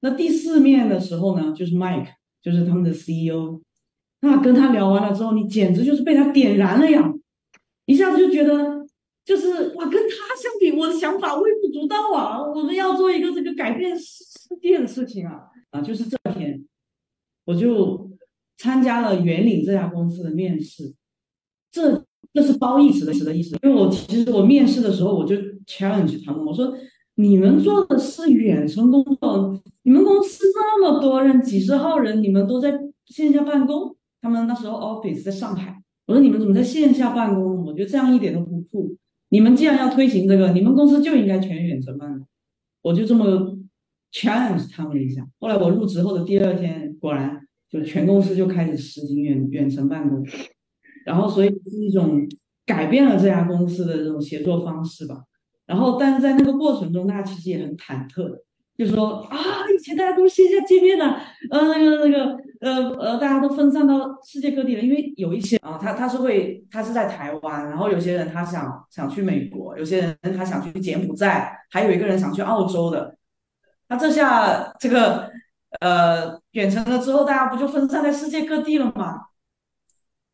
[0.00, 2.06] 那第四面的时候呢，就是 Mike，
[2.40, 3.60] 就是他们的 CEO。
[4.20, 7.12] 那跟他聊完了之后，你简直就是被他点燃了呀。
[7.86, 8.83] 一下子就觉得，
[9.24, 12.42] 就是哇，跟他相比，我的想法微不足道啊！
[12.42, 15.80] 我们要做一个这个改变世界的事情啊啊！
[15.80, 16.62] 就是这天，
[17.46, 18.10] 我就
[18.58, 20.94] 参加了圆领这家公司的面试。
[21.72, 25.34] 这这是褒义词的词的意思，因为我其实我面试的时候，我就
[25.66, 26.76] challenge 他们，我说
[27.14, 33.96] 你们做的是远程工作，你们公司那么多人，几十号人，你们都在线下办公？
[34.20, 35.82] 他们那时候 office 在上海。
[36.06, 37.64] 我说你们怎么在线下办公？
[37.64, 38.94] 我觉得这样一点都不酷。
[39.34, 42.24] 你们既然要推行这个，你们公司就应该全远程办。
[42.82, 43.58] 我就这么
[44.12, 45.26] challenge 他们一下。
[45.40, 50.24] 后来我入职后的第二天，果然就全公司就开始实行远远程办公，
[51.04, 52.20] 然后所以是一种
[52.64, 55.24] 改变了这家公司的这种协作方式吧。
[55.66, 58.38] 然后，但是在那个过程中，大家其实也很忐忑，
[58.76, 59.36] 就说啊，
[59.72, 61.04] 以前大家都线下见面的，
[61.50, 64.82] 呃，那个那个，呃呃，大家都分散到世界各地了。
[64.82, 73.16] 因为有一些啊，他他是会，他是在台湾，然后有些人他想想去美国，有些人他想去柬埔寨，还有一个人想去澳洲的。
[73.88, 75.30] 那这下这个
[75.80, 79.20] 呃远程了之后，大家不就分散在世界各地了吗？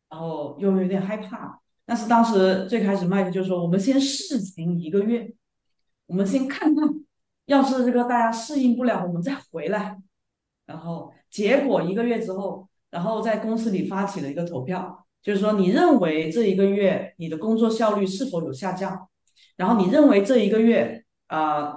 [0.09, 1.59] 然后又有点害怕。
[1.85, 5.33] 但是当时最开始麦克就说：“我们先试行一个月，
[6.05, 6.87] 我们先看看，
[7.51, 9.99] 要是这个大家适应不了，我们再回来。
[10.65, 19.09] ”然后结果一个月之后，然后在公司里发起了一个投票，就是说你认为这一个月你的工作效率是否有下降？
[19.57, 21.75] 然后你认为这一个月啊，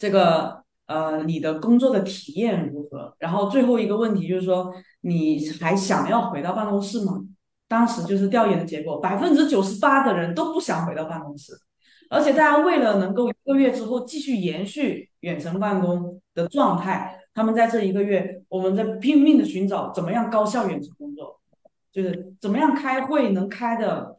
[0.00, 3.14] 这个呃你的工作的体验如何？
[3.18, 4.72] 然后最后一个问题就是说，
[5.02, 7.22] 你还想要回到办公室吗？
[7.68, 11.52] 当时就是调研的结果，百分之九十八的人都不想回到办公室，
[12.08, 21.40] 而且大家为了能够一个月之后继续延续远程办公的状态，他们在这一个月，我们在拼命的寻找怎么样高效远程工作，
[21.92, 24.16] 就是怎么样开会能开的，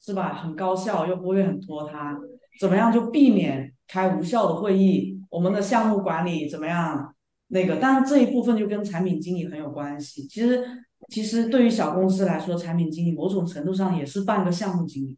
[0.00, 0.34] 是吧？
[0.34, 2.18] 很高效又不会很拖沓，
[2.60, 7.14] 怎么样就避免开无效的会议，我们的项目管理怎么样？
[7.48, 10.64] 那个，但是这一部分就跟产品经理很有关系，其实。
[11.10, 15.16] 其实对于小公司来说，产品经理某种程度上也是半个项目经理，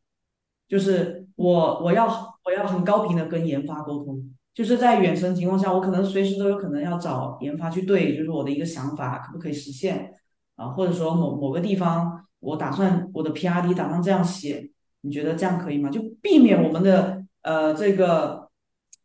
[0.66, 2.06] 就是我我要
[2.44, 4.20] 我要很高频的跟研发沟通，
[4.52, 10.12] 就是在远程情况下，我可能随时都有可能要找研发去对，就是我的一个想法可不可以实现
[10.56, 14.68] 啊，或者说某某个地方我打算我的 P R D 打算这样写，
[15.02, 15.88] 你觉得这样可以吗？
[15.90, 18.48] 就避免我们的呃这个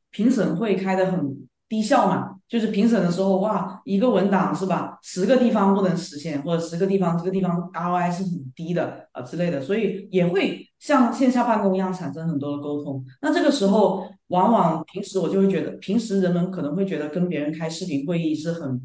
[0.10, 2.32] 评审会开的很低效嘛。
[2.50, 5.00] 就是评审的时候，哇，一个文档是吧？
[5.02, 13.02] 十个地方不能实现，或者十个地方这个地方 ROI 是很低的啊之类的，所以也会像线下办公一样产生很多的沟通。
[13.22, 18.82] 那这个时候，往往平时我就会觉得，平时人们可能会觉得跟别人开视频会议是很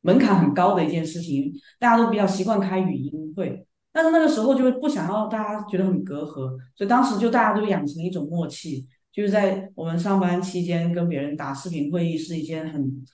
[0.00, 3.66] 门槛很高的一件事情，大家都比较习惯开语音会。
[3.92, 8.86] 但是那个时候就会不想要大家觉得很隔阂，所以当时就大家都养成一种默契。
[9.12, 13.06] 就是在我们上班期间跟别人打视频会议是一件很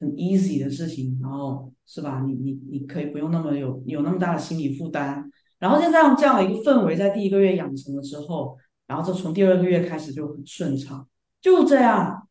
[0.00, 2.24] 很 easy 的事情，然后是吧？
[2.26, 11.06] 你你你可以不用那么有有那么大的心理负担，然后就这样这样的一个氛围在第一个月养成了之后，然后就从第二个月开始就很顺畅，
[11.40, 12.28] 就这样，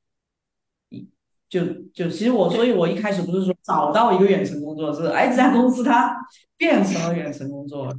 [1.50, 1.62] 就
[1.94, 6.16] 就其实我所以我一开始不是说找到一个远程工作，是哎这家公司它
[6.58, 7.94] 变成了远程工作，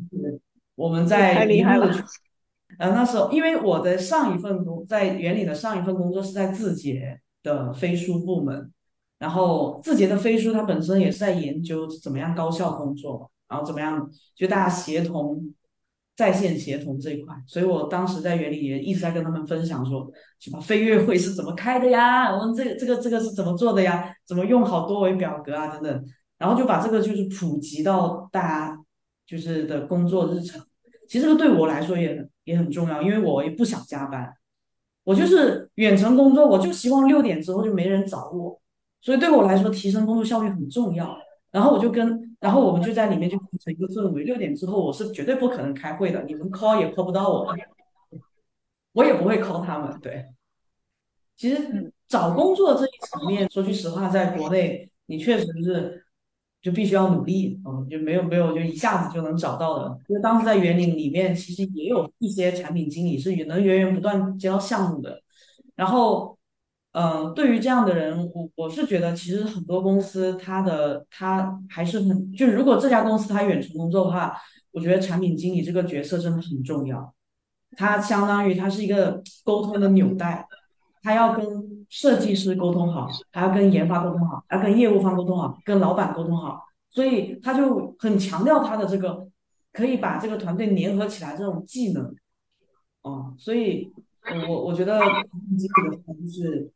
[0.75, 1.93] 我们在太厉害了。
[2.79, 8.71] 呃，那时候因为我的上一份工在原理的上一份工作是在字节的飞书部门，
[9.19, 15.55] 然后字节的飞书它本身也是在研究怎么样高效工作，然后怎么样就大家协同
[16.17, 25.69] 在线协同这一块，所以我当时在园里也一直在跟他们分享说，什么飞跃会是怎么开的呀，我们这个这个这个是怎么做的呀，怎么用好多维表格啊？
[25.69, 26.05] 等等，
[26.39, 28.79] 然后就把这个就是普及到大家
[29.27, 30.61] 就是的工作日程。
[31.07, 34.33] 其实这个对我来说也也很重要，因为我也不想加班，
[35.05, 38.59] 我就是远程工作，我就希望六点之后就没人找我，
[39.03, 41.15] 所以对我来说提升工作效率很重要。
[41.53, 47.53] 然后我就跟，然后我们就在里面就形成一个氛围，六点之后我是绝对不可能开会的，你们 call 也 call 不到我，
[48.93, 49.99] 我也不会 call 他们。
[50.01, 50.27] 对，
[51.37, 56.05] 其实找工作这一层面，说句实话，在国内你确实是。
[56.63, 59.97] 就必须要努力，嗯，就没有没有就一下子就能找到的。
[60.09, 65.23] 因为当时在园林里面，其实也有一些产品经理是也能源源不断接到项目的。
[65.77, 66.37] 然后，
[66.99, 74.35] 嗯，对于这样的人，我我是觉得，其实很多公司它的它还是很，就如果这家公司它远程工作的话，
[74.73, 77.15] 我觉得产品经理这个角色真的很重要。
[77.77, 80.47] 它相当于它是一个沟通的纽带。
[81.03, 81.47] 他要跟
[81.89, 89.29] 设计师沟通好，还要跟研发沟通好，要跟业务方沟通好，跟老板沟通好，所以他就很强调他的这个
[89.73, 92.13] 可以把这个团队联合起来这种技能。
[93.03, 93.93] 哦，所以
[94.49, 94.99] 我我觉得
[95.57, 96.73] 经理的就是，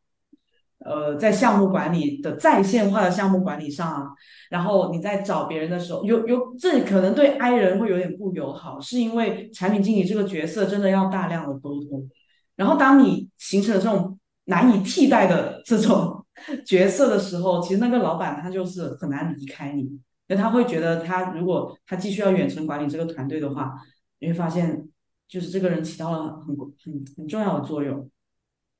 [0.84, 4.08] 呃，在项目管理的在线化的项目管理上啊，
[4.50, 12.08] 然后你在找别人的时候，有有这可能对 I 人会有点不友好，是因为产品经理这个角色真的要大量的沟通，
[12.56, 14.16] 然后当你形成了这种。
[14.46, 16.26] 难以替代的这种
[16.66, 23.72] 角色的时候，其实那个老板他就是很难离开你，因为他会觉得他如果他继续要远程管理这个团队的话，
[24.18, 24.88] 你会发现
[25.28, 28.10] 就是这个人起到了很很很重要的作用，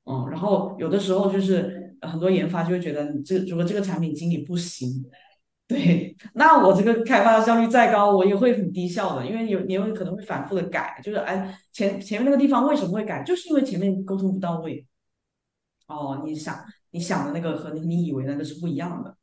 [0.03, 5.03] 嗯，然后有的时候就是很多研发就会觉得，你这如果这个产品经理不行，
[5.67, 14.85] 对，那我这个开发的效率再高，我也会很低效的，因为有你有可能会反复的改，就是哎前前面那个地方为什么会改，就是因为前面沟通不到位。
[15.87, 19.15] 哦，你想你想的那个和你以为那个是不一样的，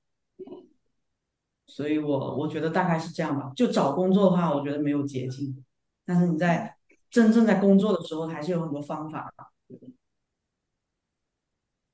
[1.67, 3.53] 所以我我觉得大概是这样吧。
[3.57, 5.65] 就找工作的话，我觉得没有捷径，
[6.05, 6.77] 但是你在
[7.11, 9.33] 真正在工作的时候，还是有很多方法。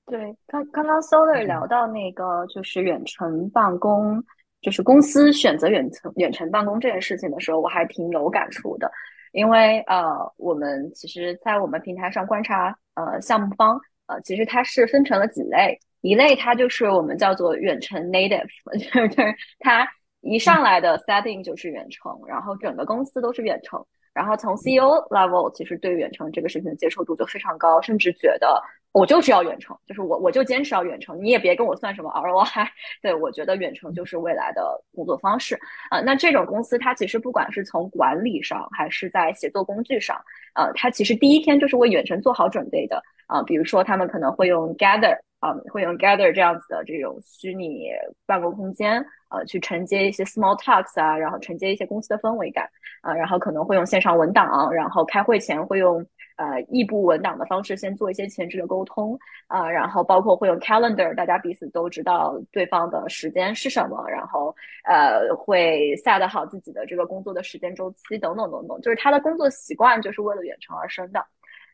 [0.06, 4.22] 对，刚刚刚 Solar 聊到那个就是远程办公，
[4.60, 8.90] 就是公司选择远程远程办公这件事情的时候，我还挺有感触的，
[9.32, 18.46] 因为呃，我们其实，在我们平台上观察，呃，项目方，呃，其实它是分成了几类，一类它就是我们叫做远程 native，
[18.78, 19.88] 就是它
[20.20, 28.62] 一上来的 setting 就是远程，然后整个公司都是远程，然后从 CEO level 其实对远程这个事情的接受度就非常高，甚至觉得。
[28.94, 32.64] 我就是要远程，就是我我就坚持要远程，你也别跟我算什么 ROI。
[33.02, 34.62] 对我觉得远程就是未来的
[34.94, 35.58] 工作方式
[35.90, 36.00] 啊。
[36.00, 40.16] 那这种公司它其实不管是从管理上还是在协作工具上，
[40.54, 43.42] 呃，它其实第一天就是为远程做好准备的啊。
[43.42, 47.88] 比如说他们可能会用 Gather 啊，会用 Gather 这样子的这种虚拟
[48.26, 52.70] 办公空间，呃，去承接一些 small talks 啊，然后承接一些公司的氛围感
[53.02, 56.06] 啊，然后可能会用线上文档，然后开会前会用。
[56.36, 59.16] 呃，异步文档的方式先做一些前置的沟通
[59.46, 71.24] 啊，然后包括会用 calendar，大家彼此都知道对方的时间是什么，然后呃会 set 好自己的这个工作的时间周期等等等等，就是他的工作习惯就是为了远程而生的。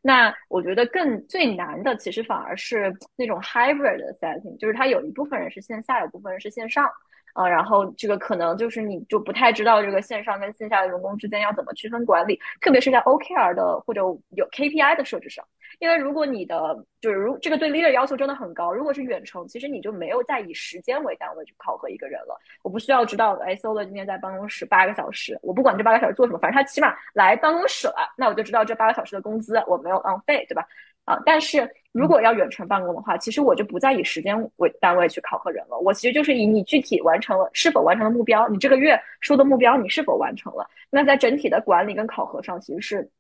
[0.03, 6.91] 那我觉得更最难的其实反而是那种 hybrid 的 setting，就是他有一部分人是线下，有部分人是线上。
[7.35, 15.45] 啊，然后这个可能就是你就不太知道这个线上跟线下的员工之间要怎么区分管理，特别是在 OKR 的或者有 KPI 的设置上。
[15.79, 22.39] 因为如果你的就是如这个对 leader 要求真的很高，如果是远程，其实你就没有再以时间为单位去考核一个人了。
[22.63, 30.67] 我不需要知道，哎，Solo 今天在办公室八个小时，我不管这八个小时做什么，反正他起码来办公室了，那我就知道这八个小时的工资我没有浪费，对吧？
[31.07, 40.69] 啊，但是如果要远程办公的话，其实我就不再以时间为单位去考核人了，我其实就是以你具体完成了是否完成了目标，你这个月说的目标你是否完成了？
[40.91, 43.11] 那在整体的管理跟考核上，其实是。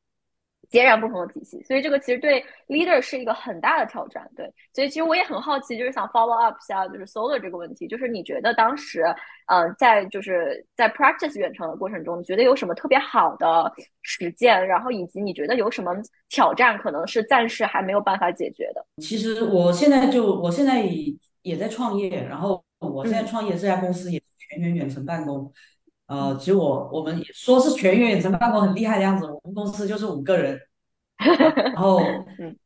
[0.70, 4.30] 截然不同的体系，所以这个其实对 leader 是一个很大的挑战。
[4.36, 9.04] 对，所以其实我也很好奇，就是想 follow up 下，就是 Solar 这个问题，就是你觉得当时，
[9.46, 14.64] 嗯，在就是在 practice 远程的过程中，你觉得有什么特别好的实践？
[14.64, 15.92] 然后以及你觉得有什么
[16.28, 18.86] 挑战，可能是暂时还没有办法解决的？
[19.02, 20.84] 其实我现在就我现在
[21.42, 25.52] 也在创业，然后我现在创业这家公司也全员远程办公。
[26.10, 30.58] 呃，其实我我们说是全员远程办公很厉害的样子，我们公司就是五个人，
[31.72, 31.98] 然后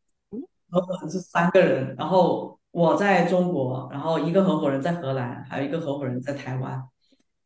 [0.72, 6.82] 合伙人是三个人，然后我在中国，然后一个合伙人在荷兰，还有一个合伙人在台湾，然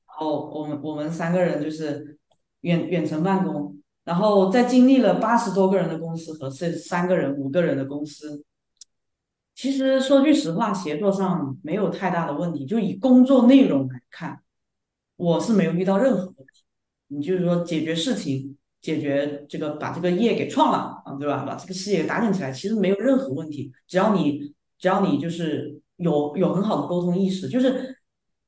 [0.06, 2.16] 后我们我们三个人就是
[2.60, 8.44] 远远程办公，然后在经历了八十多个人的公司和这三个人五个人的公司，
[9.56, 14.40] 其实说句实话，协作上没有太大的问题，就以工作内容来看。
[15.18, 16.62] 我是没有遇到任何问题，
[17.08, 21.44] 你就是说解决事情，解决这个把这个业给创了啊，对吧？
[21.44, 23.72] 把这个事业打点起来，其实没有任何问题。
[23.88, 27.98] 只要你只要你就是有有很好的沟通意识，就是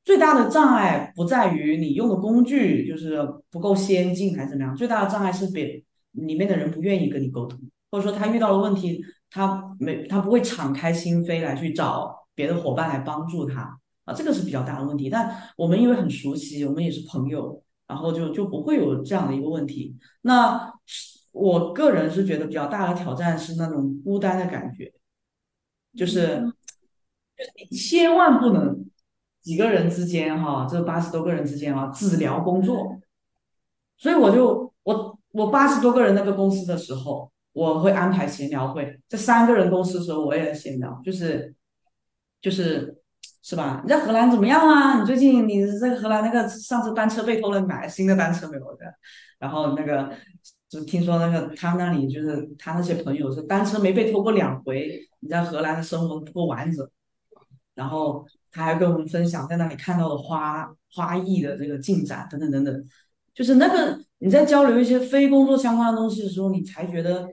[0.04, 3.18] 最大的障碍不在于你用的工具就是
[3.50, 7.58] 不够先进还是怎么样，最大的障碍是别里面的人不愿意跟你沟通，
[7.90, 13.80] 或者说他遇到了问题，他没他不会敞开心扉来去找别的伙伴来帮助他。
[14.12, 19.96] 这个是比较大的问题，但我们因为很熟悉，我们也是朋友，然后就就不会有这样的一个问题。
[20.22, 20.72] 那
[21.32, 24.92] 我个人是觉得比较大的挑战是那种孤单的感觉，
[25.96, 26.40] 就是
[27.36, 28.84] 就是你千万不能
[29.40, 32.98] 几个人之间哈，这八十多个人之间啊，只聊工作。
[33.96, 41.54] 所以我就我我八十多个人那个公司的时候，我会安排闲聊会，这三个人公司的时候我也闲聊，就是
[42.40, 42.99] 就是。
[43.42, 43.80] 是吧？
[43.82, 45.00] 你在荷兰怎么样啊？
[45.00, 48.84] 你最近你在荷兰那个上次单车被偷了，你买了新的单车没有的？
[49.38, 50.12] 然后那个
[50.68, 56.86] 就听说那个他那里就是他那些朋友说单车没被偷过两回，你在荷兰的生活不够完整。
[57.74, 62.88] 然后他还跟我们分享在那里看到的花花艺的这个进展等等等等，
[63.32, 67.26] 就是那个你在交流一些非工作相关的东西的时候，你才觉得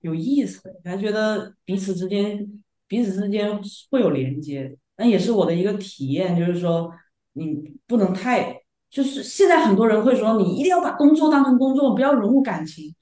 [0.00, 4.74] 有意思，才觉得彼此之间彼此之间会有连接。
[5.00, 6.92] 那也是我的一个体验，就是说，
[7.32, 8.54] 你不能太，
[8.90, 12.94] 就是现在很多人会说，你一定要把工作当成工作，不要融入感情。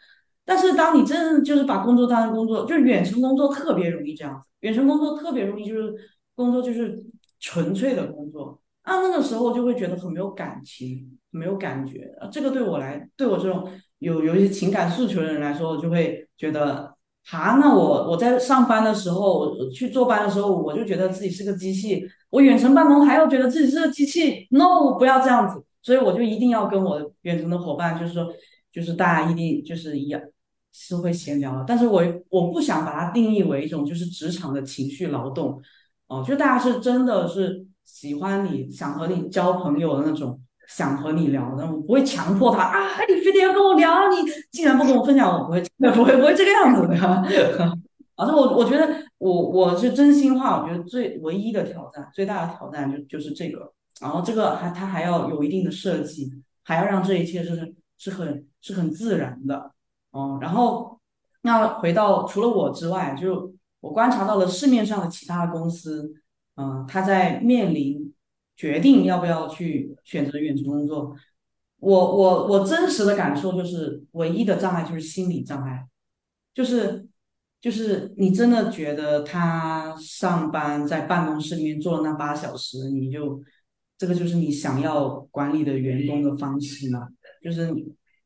[0.44, 5.92] 但是当你真正就是把工作当成工作，就是远程工作特别容易这样子，远程工作特别容易就是
[6.36, 7.04] 工作就是
[7.40, 12.08] 纯粹的工作，啊，那个时候就会觉得很没有感情，没有感觉。
[12.30, 13.68] 这个对我来，对我这种
[13.98, 16.94] 有有一些情感诉求的人来说，就会觉得，
[17.30, 25.62] 哈，那我我在上班的时候，我去坐班的时候，我就觉得自己是个机器，我远程办公还要觉得自己是个机器，no，不要这样子。
[25.82, 28.26] 所以我就一定要跟我远程的伙伴，就是说，
[28.72, 30.20] 就是大家一定就是一样。
[30.70, 35.60] 是会闲聊，但是我我不想把它定义为一种就是职场的情绪劳动，
[36.06, 44.16] 哦，就大家是真的是喜欢你想和你交朋友的那种，想和你聊的，我不会强迫他啊，你非得要跟我聊，你
[44.52, 45.62] 竟然不跟我分享，我不会，
[45.92, 46.94] 不会不会这个样子的，
[48.16, 48.88] 而且我我觉得
[49.18, 56.30] 我我是真心话，我觉得最唯一的挑战，最大的挑战就就是这个，然后这个还他还要有一定的设计，
[56.62, 59.72] 还要让这一切是是很是很自然的。
[60.10, 60.98] 哦，然后
[61.42, 66.12] 那回到除了我之外，就我观察到了市面上的其他公司，
[66.56, 68.07] 嗯，他在面临
[68.58, 71.14] 决定要不要去选择远程工作，
[71.78, 75.86] 我我我真实的感受就是，唯一的障碍就是心理障碍，
[76.52, 77.08] 就是
[77.58, 83.42] 就是你真的觉得他上班在办公室里面坐了那八小时，你就
[83.96, 87.08] 这个就是你想要管理的员工的方式吗？
[87.42, 87.72] 就是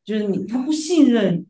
[0.03, 1.45] 就是你他不信任。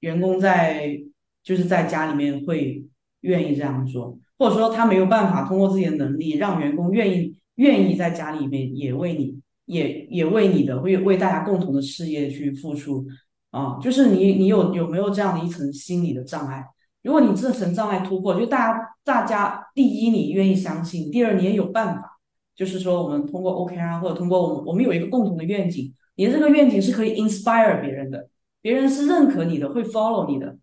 [0.00, 0.96] 员工在
[1.42, 2.86] 就是在家里面会
[3.22, 13.06] 愿意这样做，或者说他没有办法通过自己的能力让员工愿意愿意在家里面也为你也也为你的为为大家共同的事业去付出
[13.50, 16.64] 啊，就是你你有有没有这样的一层心理的障碍？
[17.02, 22.18] 如果你这层障碍突破，就大家大家第一你愿意相信，第二你也有办法，
[22.56, 28.28] 就是说我们通过 OKR 或者通过我们我们有一个共同的愿景，你的这个愿景是可以 inspire 别人的。
[28.60, 30.58] 别人是认可你的，会 follow 你的，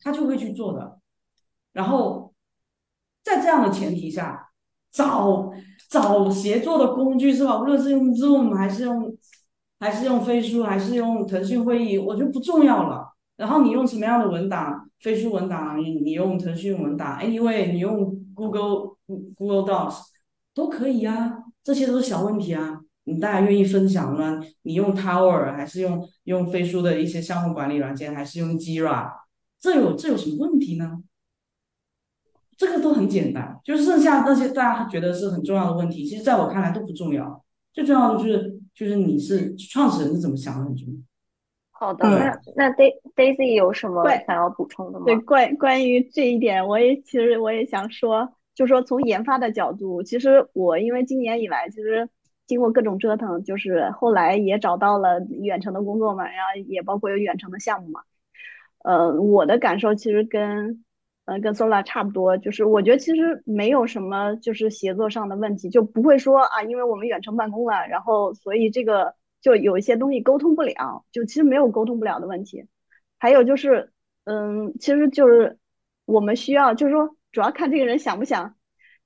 [0.00, 1.00] 他就会去做的。
[1.72, 2.34] 然后
[3.24, 4.50] 在这样的前提下，
[4.92, 5.50] 找
[5.88, 7.60] 找协作的工具是吧？
[7.60, 9.16] 无论是用 Zoom 还是用
[9.80, 13.12] 还是用飞书还是用腾讯会议，我觉得不重要了。
[13.36, 14.84] 然后你用什么样的文档？
[15.00, 18.96] 飞书文档，你你用腾讯文档，Anyway，你用 Google
[19.36, 20.00] Google Docs
[20.52, 22.80] 都可以啊，这些都是小问题啊。
[23.04, 24.42] 你大家愿意分享吗？
[24.62, 29.08] 你用 Tower 还是用用飞书的一些项目管理软件，还是用 Jira？
[29.60, 31.00] 这有这有什么问题呢？
[32.58, 37.42] 这个都很简单，就是剩下那些大家觉得是很重要的问题，其实在我看来都不重要。
[37.72, 40.94] 最重要的就是就是你是创始人是怎么想的很重要。
[41.70, 42.70] 好的，那那
[43.14, 45.06] Daisy 有什么想要补充的吗？
[45.06, 52.08] 对，关关于这一点，我也其实我也想说，就说从研发的角度，其实我因为今年以来，其实。
[52.48, 58.00] 经过各种折腾，就是后来也找到了远程的工作嘛，然后也包括有远程的项目嘛。
[58.82, 60.82] 呃，我的感受其实跟，
[61.28, 72.66] 呃，跟 Sola 差不多，就是我觉得其实没有什么就是协作上的问题，就不会说啊，因为我们远程办公了，然后所以这个就有一些东西沟通不了，就其实没有沟通不了的问题。
[73.18, 73.92] 还有就是，
[74.24, 75.58] 嗯，其实就是
[76.06, 78.54] 我们需要，就是说主要看这个人想不想。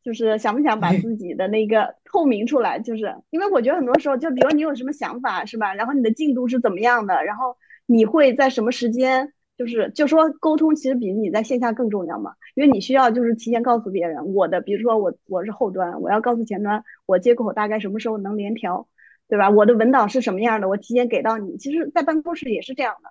[0.05, 2.81] 就是想不想把自己的那个透明出来？
[2.81, 5.75] 就是因为我觉得很多时候，就比如你有什么想法是吧？
[5.75, 7.23] 然后你的进度是怎么样的？
[7.25, 7.57] 然后
[7.87, 9.33] 你会在什么时间？
[9.57, 18.89] 就是就说沟通其实比你在线下更重要嘛，因为你需要就是提前告诉别人我的，比如说我我是后端，我要告诉前端我接口大概什么时候能联调，
[19.29, 19.51] 对吧？
[19.51, 21.57] 我的文档是什么样的，我提前给到你。
[21.57, 23.11] 其实，在办公室也是这样的，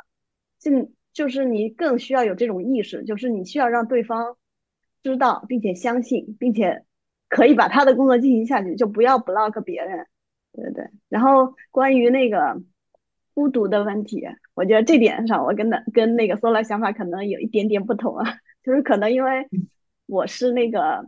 [0.59, 4.37] 就就是你更需要有这种意识，就是你需要让对方。
[5.03, 6.83] 知道并且相信，并且
[7.27, 10.05] 可以把他的工作进行下去，就不要 block 别人，
[10.53, 10.91] 对对对。
[11.09, 12.61] 然后关于那个
[13.33, 14.23] 孤独的问题，
[14.53, 19.47] 我觉得这点上我跟那跟那个 Sola 想法可能有一点点不同啊， 就是可能因为
[20.07, 21.07] 我是那个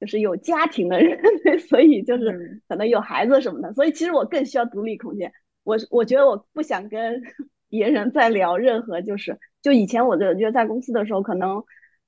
[0.00, 1.20] 就是有家庭的人，
[1.68, 5.32] 所以就是可能有孩子什么的，所以其实我更需要独立空间。
[5.64, 7.22] 我我觉得我不想跟
[7.68, 11.62] 别人再聊任何，就是就以前我就觉得在公司的时候，可能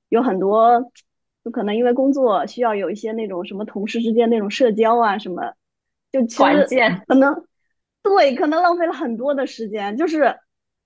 [0.08, 0.90] 有很多。
[1.42, 5.54] 就可能因为工作需要有一些那种什么同事之间那种社交啊什么，
[6.12, 6.66] 就其实
[7.08, 7.34] 可能
[8.02, 9.96] 对，可能浪费了很多的时间。
[9.96, 10.36] 就是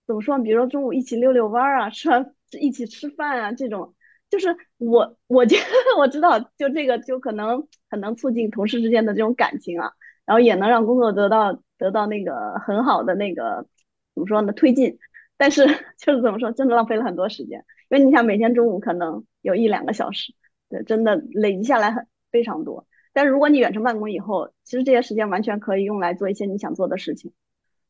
[0.07, 3.95] 怎么说，比如说中午一起溜溜弯啊，吃完一起吃饭啊，这种
[4.31, 5.63] 就是我我觉得
[5.99, 9.93] 我知道，就这个就可能很能促进同事之间的这种感情啊，
[10.25, 13.67] 然后也能让工作得到得到那个很好的那个
[14.15, 14.99] 怎么说呢推进。
[15.37, 15.67] 但是
[15.99, 20.33] 就是怎么说，真的浪费了很多时间，因为你想每天中午可能有一两个小时。
[20.71, 27.33] 对真的累积下来很非常多，但是如果你远程办公以后，其实这些时间完全可以用来做一些你想做的事情。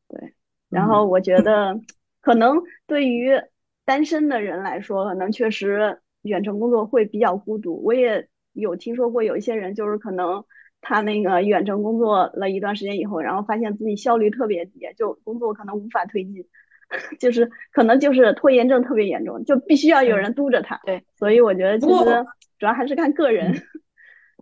[0.09, 0.35] 对，
[0.69, 1.79] 然后我觉得
[2.25, 3.29] 可能对于
[3.85, 7.83] 单身的人来说，可能确实远程工作会比较孤独。
[7.83, 10.43] 我也有听说过有一些人就是可能
[10.81, 16.43] 他那个远程工作了一段时间以后，然后发现自己效率特别低，就工作可能无法推进，
[17.19, 20.81] 就是可能就是拖延症特别严重，就必须要有人督着他。
[20.83, 22.25] 对，所以我觉得其实
[22.57, 23.53] 主要还是看个人。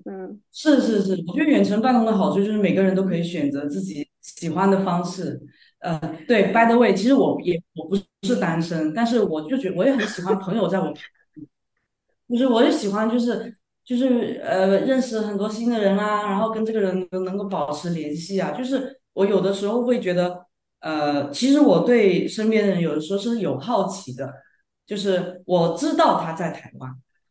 [0.05, 5.41] 嗯，是是是，我觉得远程办公的好处就是每个人都可以选择自己喜欢的方式。
[5.83, 10.93] 呃，对，by the way，其实我也我不是单身，但是我就觉我也很喜欢朋友在我，
[12.29, 13.53] 就是我就喜欢就是
[13.83, 20.45] 就是呃认识很多新的人啊，然后跟这个人能能够保持联系啊，就是我有的时候会觉得，
[20.79, 24.33] 呃，其实我对身边的人有的时候是有好奇的，
[24.87, 26.89] 就是我知道他在台湾。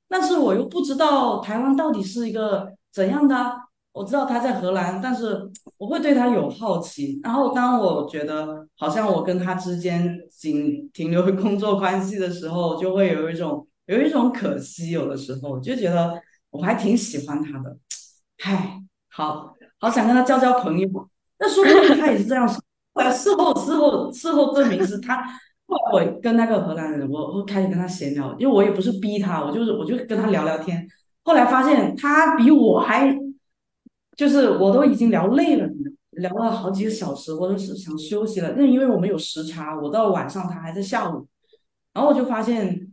[0.08, 3.61] 但是我又不知道台湾到底是一个怎样的。
[3.92, 7.20] 我知道他在荷兰，但是我会对他有好奇。
[7.22, 14.90] 然后当我觉得好像我跟他之间仅停留于工作关系的时候，就会有一种有一种可惜。
[14.90, 16.20] 有的时候就觉得
[16.50, 17.76] 我还挺喜欢他的，
[18.38, 18.80] 嗨，
[19.10, 20.88] 好好想跟他交交朋友。
[21.38, 22.58] 那说不定他也是这样想。
[22.94, 25.22] 后来事后事后事后证明是他。
[25.66, 30.86] 后来我跟那个荷兰人，我我开始跟他闲聊，因为我也不是逼他，我就是我就跟他聊聊天。
[31.24, 33.16] 后来发现他比我还，
[34.16, 35.68] 就是我都已经聊累了，
[36.12, 38.54] 聊了好几个小时，我都是想休息了。
[38.56, 41.26] 那因为我们有时差，我到晚上他还在下午，
[41.92, 42.88] 然后我就发现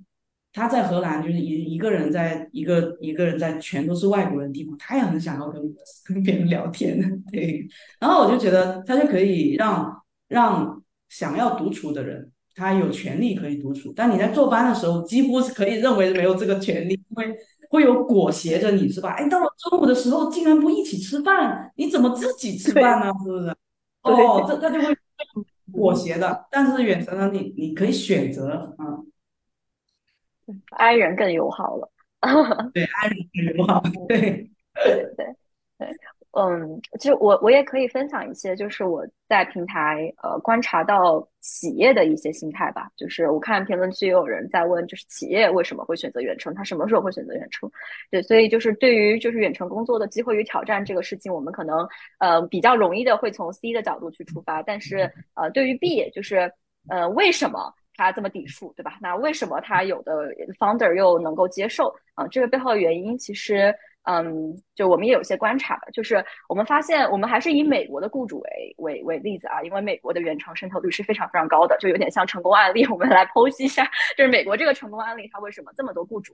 [0.53, 5.61] 他在荷兰就是一一个人在一个一个人在全都是外国人地方，他也很想要跟
[6.05, 7.67] 跟别人聊天，对。
[7.99, 12.31] 然后我就觉得他就可以让让想要独处的人。
[12.55, 17.33] 他有权利可以独处，但你在坐班的时候，几乎是可以认为没有这个权利，因为
[17.69, 19.11] 会有裹挟着你，是吧？
[19.11, 23.13] 哎，到了中午的时候，竟然不一起吃饭，你怎么自己吃饭呢？
[23.23, 23.55] 是不是？
[24.03, 24.95] 哦，这他就会
[25.71, 26.47] 裹挟的。
[26.49, 28.99] 但是远程呢，你你可以选择啊。
[30.71, 31.91] 爱人更友好了。
[32.73, 33.83] 对，爱人更友好。
[34.07, 34.49] 对。
[36.39, 42.87] 嗯，其实我我也可以分享一些，就是我在平台呃观察到企业的一些心态吧。
[42.95, 47.69] 就是我看评论区也有人在问，就是企业为什么会选择远程，他什么时候会选择远程？
[48.09, 51.85] 对，所以就是对于就是远程工作的机会与挑战这个事情，我们可能
[52.19, 56.49] 呃比较容易的会从 C 的角度去出发，但是呃对于 B，就是
[56.87, 58.97] 呃为什么他这么抵触，对吧？
[59.01, 62.25] 那为什么他有的 founder 又能够接受啊？
[62.27, 63.75] 这个背后的原因其实。
[64.03, 72.87] 嗯，就我们也有些观察吧，就是我们发现，我们还是以美国的雇主为为为例子啊，因为美国的远程渗透率是非常非常高的，就有点像成功案例。
[72.87, 73.87] 我们来剖析一下，
[74.17, 76.33] 就是美国这个成功案例，它为什么这么多雇主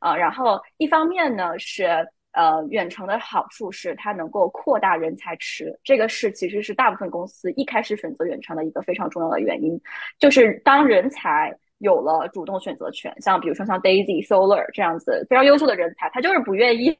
[0.00, 0.14] 啊？
[0.14, 1.84] 然后一方面呢是
[2.32, 9.80] 呃远程的好处是它能够扩大人才池，这个是其实是大部分公司一开始选择远程的一个非常重要的原因，
[10.18, 11.56] 就是当人才。
[11.78, 16.92] 有了主动选择权，像比如说像 Daisy Solar 这样子非常优秀的人才，他就是不愿意，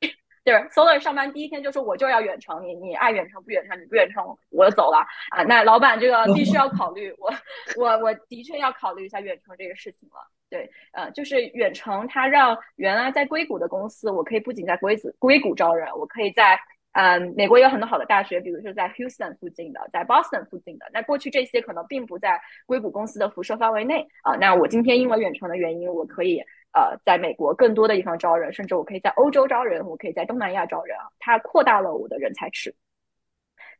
[0.45, 4.99] 就是 Solar 上班第一天就说我就要远程，你你爱远程不远程，你不远程我走了
[5.31, 5.43] 啊。
[5.45, 7.33] 那老板这个必须要考虑，我
[7.77, 10.17] 我我的确要考虑一下远程这个事情了。
[10.51, 16.59] 对，呃，就是远程，它让原来在硅谷的公司，我可以不仅在硅子硅谷招人，我可以在。
[16.95, 20.87] 嗯，美国有很多好的大学，比如说在 Houston 附近的，在 Boston 附近的。
[20.93, 24.37] 那过去这些可能并不在硅谷公司的辐射范围内啊。
[24.37, 26.39] 那我今天因为远程的原因，我可以
[26.73, 31.03] 呃在美国更多的地方招人，甚至我可以在欧洲招人，我可以在东南亚招人啊。
[31.19, 32.73] 它扩大了我的人才池。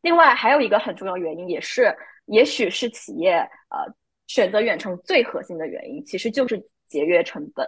[0.01, 1.97] 另外还有一个很重要原因，也是
[2.27, 3.35] 也许是企业
[3.71, 3.87] 呃
[4.27, 7.65] 选择远程最核心的原因，其实就是节约成本。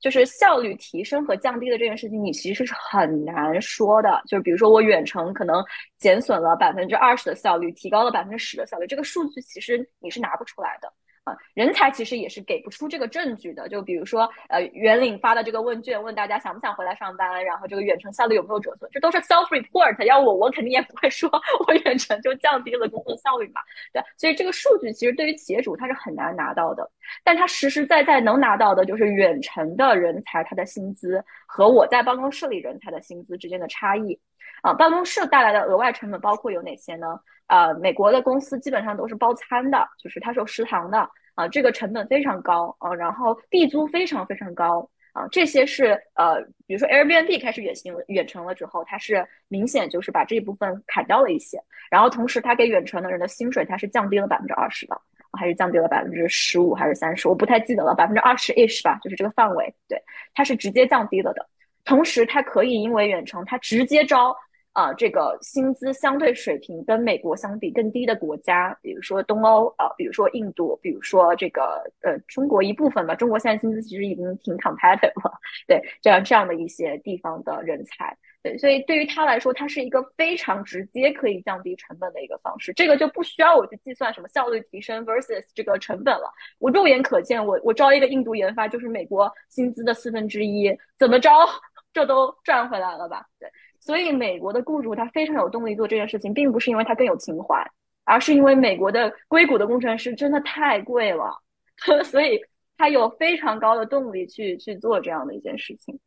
[0.00, 4.22] 就是效率提升和降低的这件事情，你其实是很难说的。
[4.26, 5.64] 就是比如说，我远程可能
[5.98, 10.92] 减损了百分之二十的效率，提高了百分之十的效率，这个数据其实你是拿不出来的。
[11.24, 13.68] 啊，人才其实也是给不出这个证据的。
[13.68, 20.04] 就比如说，呃，袁领发的这个问卷，问大家想不想回来上班，然后这个远程效率有没有折损，这都是 self report。
[20.04, 21.30] 要我，我肯定也不会说
[21.68, 23.60] 我远程就降低了工作效率嘛。
[23.92, 26.90] 对，所以这个数据其实对于企业主他是很难拿到的。
[27.22, 34.18] 但他实实在在能拿到的就是远程的人才他的薪资和我在办公室里人才的薪资之间的差异。
[34.62, 37.20] 啊，办公室带来的额外成本包括有哪些呢？
[37.48, 51.60] 呃，美国的公司基本上都是包餐的，就是它是有食堂的啊，这个成本非常高啊，然后地租非常非常高啊，这些是呃，比如说 Airbnb 开始远行远程了之后，它是明显就是把这一部分砍掉了一些，
[51.90, 54.98] 然后同时它给远程的人的薪水它是降低了百分之二十的，
[55.36, 60.00] 还是降低了百分之十五还是三十，我不太记得了，百分之二十 ish 吧，就是这个范围，对，
[60.32, 61.46] 它是直接降低了的，
[61.84, 64.34] 同时它可以因为远程它直接招。
[64.72, 73.14] 啊，这个薪资相对水平跟美国相比更低的国家，比如说东欧啊，比如说印度，比如说这个呃中国一部分吧。
[73.14, 82.72] 中国现在薪资其实已经挺 competitive 了，对，这样这样的一些地方的人才，对，所以对于他来说，它是一个非常直接可以降低成本的一个方式。
[82.72, 86.32] 这个就不需要我去计算什么效率提升 versus 这个成本了。
[86.58, 91.30] 我肉眼可见，我我招一个印度研发就是美国薪资的四分之一，怎么着
[91.92, 93.26] 这都赚回来了吧？
[93.38, 93.50] 对。
[93.84, 97.60] 所以，美国的雇主他非常有动力做这件事情，并不是因为他更有情怀，
[98.04, 101.36] 而是因为美国的硅谷的工程师真的太贵了，
[102.04, 102.40] 所以
[102.78, 105.98] 他有非常高的动力去去做这样的一件事情。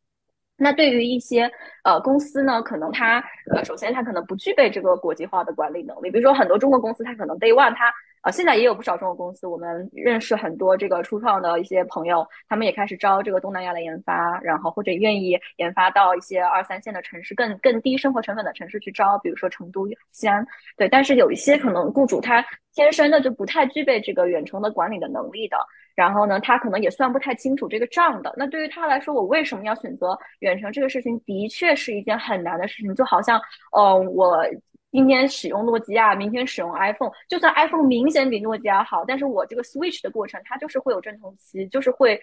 [0.55, 1.51] 那对于一些
[1.83, 3.21] 呃公司呢，可能他
[3.53, 7.93] 呃首先他可能不具备这个国际化的管理能力，比如说很多中国公司，他可能 Day One 他。
[8.25, 20.43] 啊，现在也有不少中国公司，我们认识很多这个初创的一些朋友，他们也开始招这个东南亚的研发，然后或者愿意研发到一些二三线的城市，更更低生活成本的城市去招，比如说成都、西安。
[20.75, 25.55] 对，但是有一些可能雇主他天生的就不太具备这个远程的管理的能力的，
[25.93, 28.33] 然后呢，他可能也算不太清楚这个账的。
[28.35, 32.95] 那对于他来说，我为什么要选择远程这个事情，的确是一件很难的事情。
[32.95, 33.39] 就好像，
[33.77, 34.43] 嗯，我。
[34.95, 42.17] 今天使用诺基亚，明天使用 iPhone，就算 iPhone 明显比诺基亚好，但是我这个 switch 的过程，它就是会有阵痛期，就是会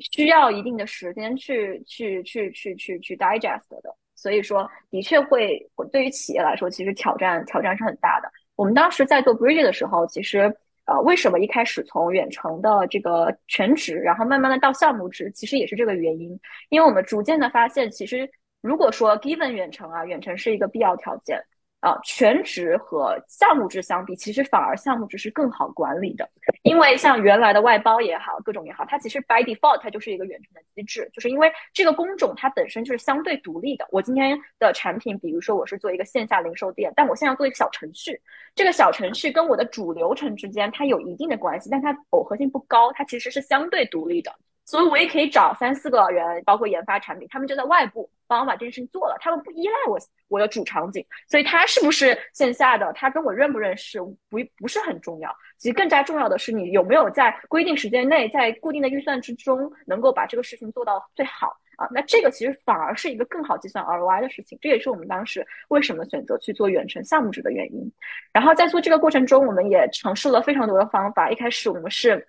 [0.00, 3.94] 需要一定的时间去去去去去去 digest 的。
[4.16, 8.28] 所以说，的确会对于企业来说，其实挑战挑战是很大的。
[8.56, 10.52] 我们当时在做 Bridge 的时候，其实
[10.86, 16.36] 呃，为什么一开始从远程的这个全职，然后慢慢的到项目制，其实也是这个原因，
[16.70, 18.28] 因为我们逐渐的发现，其实
[18.62, 21.40] 如果说 given 远程啊，远程是一个必要条件。
[21.86, 26.28] 啊，全职和项目制相比，其实反而项目制是更好管理的，
[26.64, 33.86] 因为像原来的外包也好，各种也好，它其实 by default 它就是一个远程的机制，就是因为这个工种它本身就是相对独立的。
[33.92, 38.20] 我今天的产品，比如说我是做一个线下零售店，但我现在要做一个小程序，
[38.56, 44.34] 这个小程序跟我的主流程之间它有一定的关系，但它耦合性不高，它其实是相对独立的。
[44.66, 49.16] 所以我也可以找三四个人，包括研发产品，他们就在外部帮我把这件事情做了。
[49.20, 49.96] 他们不依赖我
[50.26, 55.34] 我的主场景，所以他是不是线下的，他跟我认不认识，不不是很重要。
[55.56, 61.86] 其实更加重要的是，你有没有在规定时间内，在固定的预算之中，能够把这个事情做到最好啊？
[61.92, 64.58] 那这个其实反而是一个更好计算 ROI 的事情。
[64.60, 67.92] 这也是我们当时为什么选择去做远程项目制的原因。
[68.32, 71.30] 然后在做这个过程中，我们也尝试了非常多的方法。
[71.30, 72.28] 一开始我们是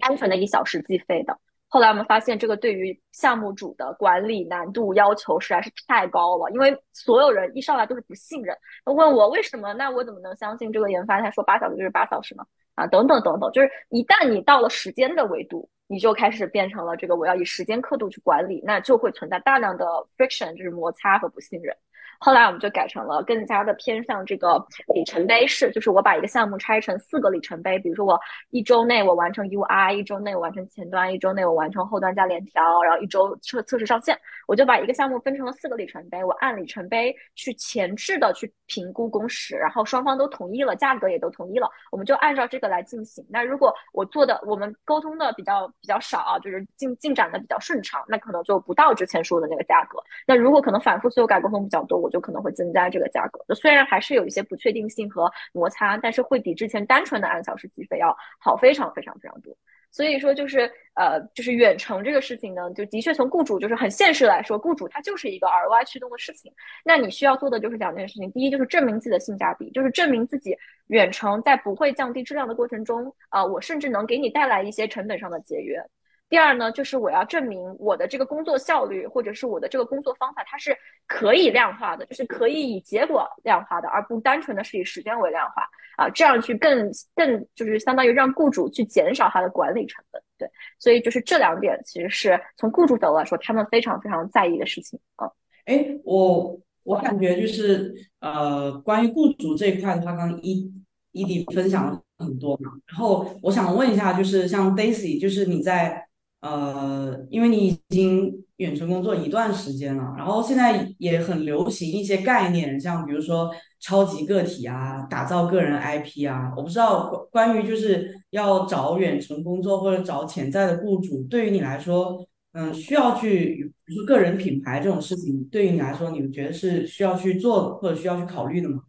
[0.00, 1.38] 单纯的一小时计费的。
[1.70, 11.20] 后来我们发现，这个对于项目组的管理难度要求实在是太高了，因为所有人一上来都是不信任，问我为什么，那我怎么能相信这个研发？
[11.20, 12.46] 他说八小时就是八小时吗？
[12.74, 19.84] 啊，等等等等，就是一旦你到了时间的维度，你就开始变成了这个我要以时间刻度去管理，那就会存在大量的
[20.16, 21.76] friction，就是摩擦和不信任。
[22.20, 24.58] 后来我们就改成了更加的偏向这个
[24.92, 28.18] 里程碑式，就是我把一个项目拆成四个里程碑，比如说我
[28.50, 43.24] 一周内我完成 UI，一周内我完成前端，一周内我完成后端加联调，然后一周测测试上线，我就把一个项目分成了四个里程碑，我按里程碑去前置的去评估工时，然后双方都同意了，价格也都同意了，我们就按照这个来进行。
[43.30, 50.02] 那如果我做的我们沟通的比较比较少啊，就是进进展的比较顺畅，那可能就不到之前说的那个价格。
[50.26, 52.07] 那如果可能反复修改沟通比较多，我。
[52.10, 59.56] 就可能会增加这个价格，虽然还是有一些不确定性和摩擦，但是会比之前单纯的按小时计费要好非常非常非常多。
[59.90, 66.52] 所以说，就是呃，就是远程这个事情呢，就的确从雇主就是很现实来说，雇主他就是一个 ROI 驱动的事情。
[66.84, 70.54] 那你需要做的就是两件事情：第一，就是证明自己的性价比，就是证明自己
[70.88, 75.82] 远程在不会降低质量的过程中，啊，我甚至能给你带来一些成本上的节约。
[76.28, 80.76] 第二呢，就是我要证明我的这个工作效率，或者是我的这个工作方法，它是
[81.06, 85.66] 可以量化的，就是可以以结果量化的，而不单纯的是以时间为量化
[85.96, 90.46] 啊，这样去更更就是相当于让雇主去减少他的管理成本，对，
[90.78, 95.30] 所以就是这两点其实是从雇主角度来说，他们非常非常在意的事情啊。
[95.64, 100.70] 哎，我我感觉就是呃，关于雇主这一块的话，刚刚伊
[101.12, 106.06] 伊迪分享了很多嘛，然后我想问一下，就是像 Daisy，就是你在。
[106.40, 116.52] 呃，因为你已经远程工作一段时间了，然后现在也很流行一些概念，像比如说超级个体啊，打造个人 IP 啊。
[116.56, 128.84] 我不知道关关于就是要找远程工作或者找潜在的雇主，对于你来说，嗯，需要去比如说个人品牌这种事情，对于你来说，你们觉得是需要去做或者需要去考虑的吗？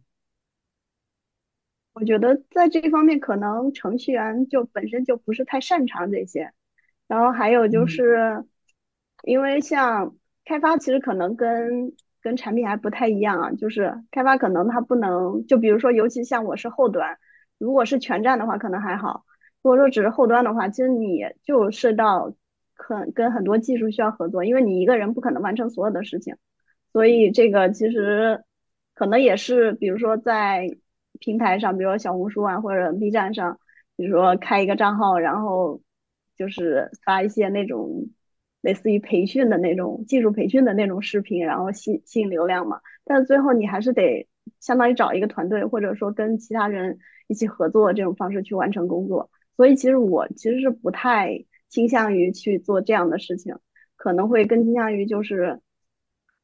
[1.94, 6.52] 我觉得在这方面，可能程序员就本身就不是太擅长这些。
[7.10, 8.44] 然后还有就是，
[9.24, 11.92] 因为像开发，其实可能跟
[12.22, 17.18] 跟产品还不太一样啊，就是开发可能它不能，就比如说，尤其像我是后端，
[17.58, 19.24] 如果是全站的话可能还好，
[19.60, 22.32] 如果说只是后端的话，其实你就涉及到
[22.74, 26.36] 很跟很多技术需要合作，因为你一个人不可能完成所有的事情，
[26.92, 28.44] 所以这个其实
[28.94, 30.68] 可能也是，比如说在
[31.18, 33.58] 平台上，比如说小红书啊或者 B 站上，
[33.96, 35.80] 比如说开一个账号，然后
[36.40, 38.08] 就是发一些那种。
[38.62, 42.82] 类似于培训的那种技术培训的那种视频，然后吸吸引流量嘛。
[43.06, 44.28] 但最后你还是得
[44.60, 49.30] 相当于找一个团队，或者说跟其他人一起合作这种方式去完成工作。
[49.56, 53.56] 所以其实我其实是不太倾向于去做这样的事情，
[53.96, 55.58] 可能会更倾向于就是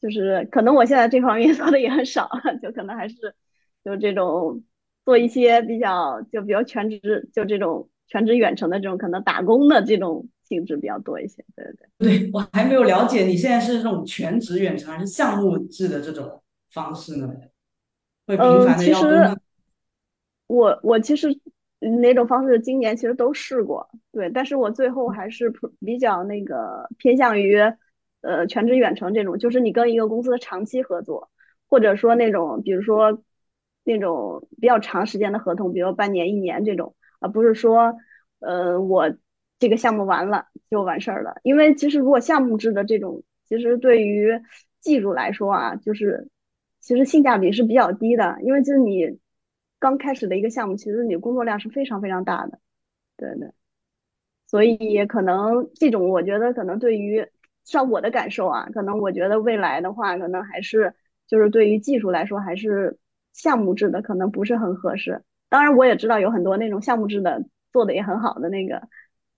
[0.00, 2.30] 就是可能我现在这方面 做的也很少，
[2.62, 3.34] 就可能还是
[3.84, 4.64] 就这种
[5.04, 10.28] 做一些比较就比较全职就这种全职远程的这种可能打工的这种。
[10.46, 12.20] 性质比较多一些，对对对。
[12.20, 16.40] 对我还没有了解，你现在是这种全职远程还是项目制的这种
[16.70, 17.28] 方式呢？
[18.28, 19.40] 会频繁的要工
[20.46, 21.36] 我我其实
[22.00, 27.56] 哪种方式今年其实都试过，对，但是我最后还是比较那个偏向于
[28.20, 31.28] 呃全职远程这种，就是你跟一个公司的长期合作，
[31.68, 33.20] 或者说那种比如说
[33.82, 37.94] 那种比较长时间的合同，比如半年一年这种，而不是说
[38.40, 39.14] 呃我。
[39.58, 44.38] 这个项目完了就完事儿了，因为其实如果项目制的这种，其实对于
[44.80, 46.28] 技术来说啊，就是
[46.78, 49.18] 其实性价比是比较低的，因为就是你
[49.78, 52.58] 刚开始的一个项目，其实你工作量是非常非常大的，
[53.16, 53.50] 对对，
[54.46, 57.26] 所以可能这种我觉得可能对于
[57.64, 60.92] 像我的感受啊，可能我觉得未来的话，可能还是
[61.26, 62.98] 就是对于技术来说，还是
[63.32, 65.22] 项目制的可能不是很合适。
[65.48, 68.88] 当然，我也知道有很多那种项目制的做的也很好的那个。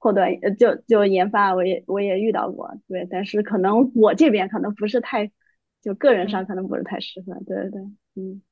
[0.01, 5.33] 后端呃就就研发我也我也遇到过对，但是可能我这边可能不是太，
[5.83, 7.81] 就个人上可能不是太适合，对对对，
[8.15, 8.43] 嗯。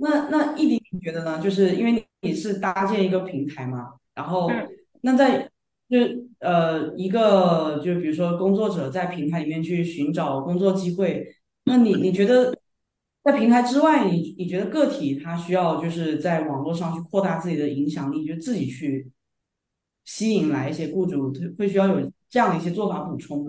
[0.00, 1.38] 那那异迪你觉得呢？
[1.40, 4.50] 就是因为你是搭建一个平台嘛，然后
[5.02, 5.48] 那在
[5.88, 5.98] 就
[6.40, 11.24] 呃一个就比如说工作者在平台里面去寻找工作机会，
[11.64, 12.55] 那你你觉得
[13.26, 19.10] 在平台之外，你你觉得个体他需要就是在网络上去扩大自己的影响力，就自己去。
[20.08, 23.44] 吸引来一些雇主，会需要有这样的一些做法补充。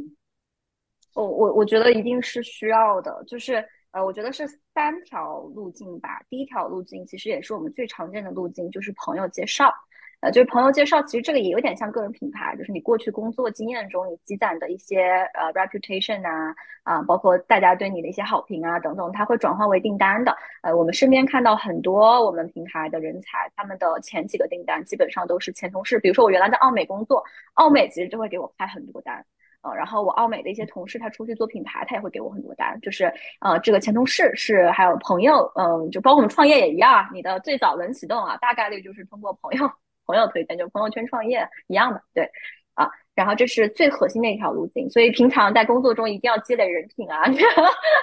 [1.13, 6.19] 我我我觉得一定是需要的，就是呃，我觉得是三条路径吧。
[6.32, 9.71] 第一条路径其实也是我们最常见的路径，就是朋友介绍。
[10.20, 15.03] 呃，就是朋友介绍，其实这个也有点像个人品牌，就是你过去工作经验中你积攒的一些
[15.36, 20.36] 呃 reputation 啊啊，包括大家对你的一些好评啊等等，它会转化为订单的。
[20.63, 25.99] 呃，我们身边看到很多我们平台的人才，他们的前几个订单基本上都是前同事。
[25.99, 29.24] 比如说我原来在奥美工作，奥美其实就会给我开很多单，
[29.61, 39.70] 呃，然后我奥美的一些同事他出去做品牌，他也会给我很多单，就是呃这个前同事是还有朋友，嗯，就包括我们创业也一样，你的最早轮启动啊，大概率就是通过朋友。
[40.08, 42.32] 朋友推荐就朋友圈创业一样的，对，
[42.74, 47.24] 啊，然后这是最核心的一条路径，所以平常在工作中一定要积累人品啊，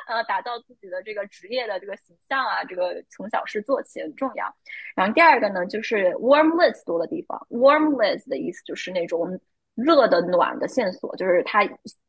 [0.09, 4.55] 呃， 打造自己的这个职业的这个形象啊，这个从小事做起很重要。
[4.95, 9.41] 然后第二个呢，就是 warm leads 多的地方，warm leads 的意思就是那种
[9.75, 11.65] 热的暖的线索，就是它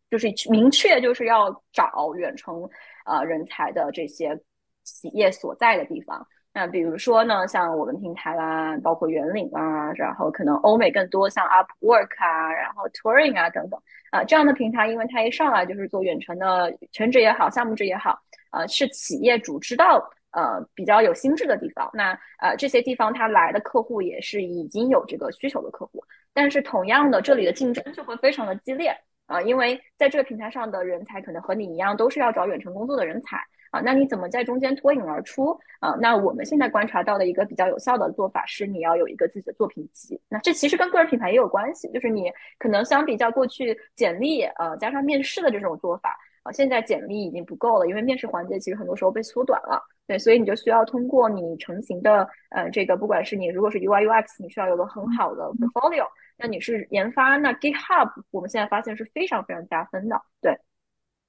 [0.10, 2.70] 就是明确就是要找远程
[3.06, 4.40] 呃人才的这些
[4.84, 6.28] 企业所在的地方。
[6.58, 13.78] 那比如说呢，像我们平台啦，包括圆领啊，然后可能欧美更多像 Upwork 啊，然后 Touring 啊等等
[14.10, 18.18] 啊这样的平台，因为它一上来就是做远程的全职也好，项目制也好，
[18.52, 20.02] 呃，是企业主知道
[20.32, 21.90] 呃比较有心智的地方。
[21.94, 26.02] 那呃这些地方他来的客户也是已经有这个需求的客户，
[26.34, 33.38] 但是同样的，这里的竞争就会非常的激烈啊，因为在这个平台上的人才可能和你一样，都是要找远程工作的人才。
[33.76, 35.50] 啊，那你怎么在中间脱颖而出
[35.82, 35.98] 啊？
[36.00, 40.18] 那我们现在观察到的一个比较有效的做法是，你要有一个自己的作品集。
[40.30, 49.84] 那这其实跟个人品牌也有关系，就是你可能相比较过去简历呃加上面试的这种做法啊，现在简历已经不够了，因为面试环节其实很多时候被缩短了。
[50.08, 56.06] 对，所以你就需要通过你成型的呃这个，不管是你如果是 UI UX，你需要有个很好的 portfolio，
[56.38, 60.22] 那你是研发，那 GitHub 我们现在发现是非常非常加分的。
[60.40, 60.58] 对。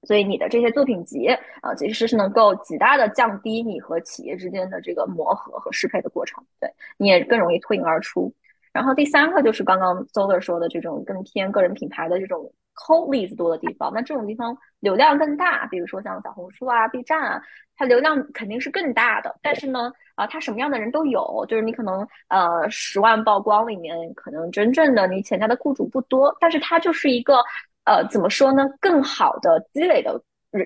[0.06, 1.26] 所以你的这些作品集
[1.60, 8.32] 啊，其实是能够极大的降低你和企业之间的这个磨合和适配的过程，对，你也更容易脱颖而出。
[8.72, 17.42] 然后第三个就是刚刚 Zoler 说的这种更偏个人品牌的这种 cold leads 多的地方，那这种地方流量更大，比如说像小红书啊、B 站啊，
[17.76, 19.34] 它流量肯定是更大的。
[19.42, 27.42] 但是呢，啊，它什么样的人都有，就是你可能呃十万曝光里面，可能真正的你潜在的雇主不多，但是它就是一个。
[27.86, 28.68] 呃，怎么说呢？
[28.80, 30.20] 更好的积累的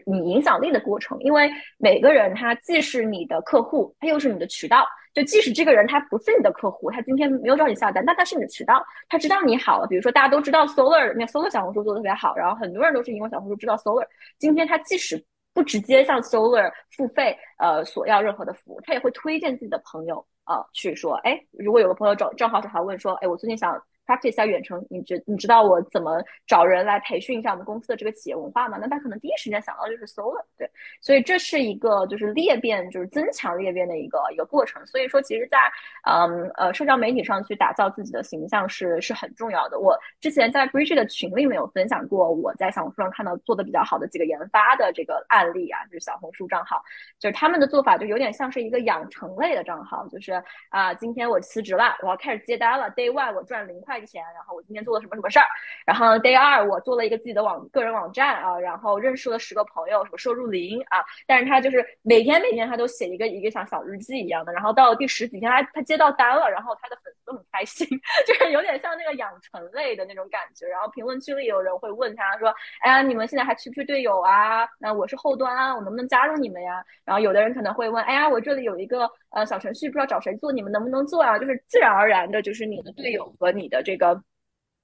[0.07, 4.87] 你影响力的过程，因为每个人他既是你的客户，他又是你的渠道。
[5.13, 9.87] 就即使这个人他不是你的客户，他今天没有找你下单，但他是你的渠道，他知道你好了。
[9.89, 14.07] 比如说大家都知道 Solar，那 Solar 小红书做的特别好，然后很多人都是因为小红书知道 Solar。
[14.39, 23.77] 今天他即使不直接向 Solar 付费，呃，索要任何的服务，他也会推荐自己的朋友啊去说，哎，如果有个朋友找正好找他问说，哎，我最近想。
[24.11, 28.77] Practice 下远程，你知你知道我怎么找人来培训一下我们公司的这个企业文化吗？
[28.81, 30.69] 那他可能第一时间想到就是 Solar，对，
[31.01, 34.85] 所以这是一个就是裂变，就是增强裂变的一个一个过程。
[34.85, 35.59] 所以说，其实，在
[36.05, 39.79] 嗯呃社交媒体上去打造自己的形象是是很重要的。
[39.79, 46.83] 我之前在 Bridge 的群里面有分享过，我在小红书上看到做的比较好的几个研发的这个案例啊，就是小红书账号，
[47.21, 54.00] 就是他们的做法就有点像是一个养成类的账号，就是啊，今天我辞职了，我要开始接单了，Day One 我赚零块。
[54.07, 55.47] 钱，然后我今天做了什么什么事儿，
[55.85, 67.87] 然后 day 二我做了一个自己的网个人网站啊，然后认识了十个朋友，什么收入零啊，但是他就是每天每天他都写一个一个像小日记一样的，然后到了第十几天他他接到单了，然后他的粉丝都很开心，
[68.27, 72.53] 就是有点像那个养成类的那种感觉，然后评论区里有人会问他说，
[72.83, 74.69] 哎呀，你们现在还缺不缺队友啊？
[74.79, 76.85] 那我是后端啊，我能不能加入你们呀？
[77.05, 81.39] 然后有的人可能会问，哎呀，我这里有一个呃小程序，不知道找谁做，你们能不能做啊？
[81.39, 84.21] 就是自然而然的，就是你的队友和你的这个。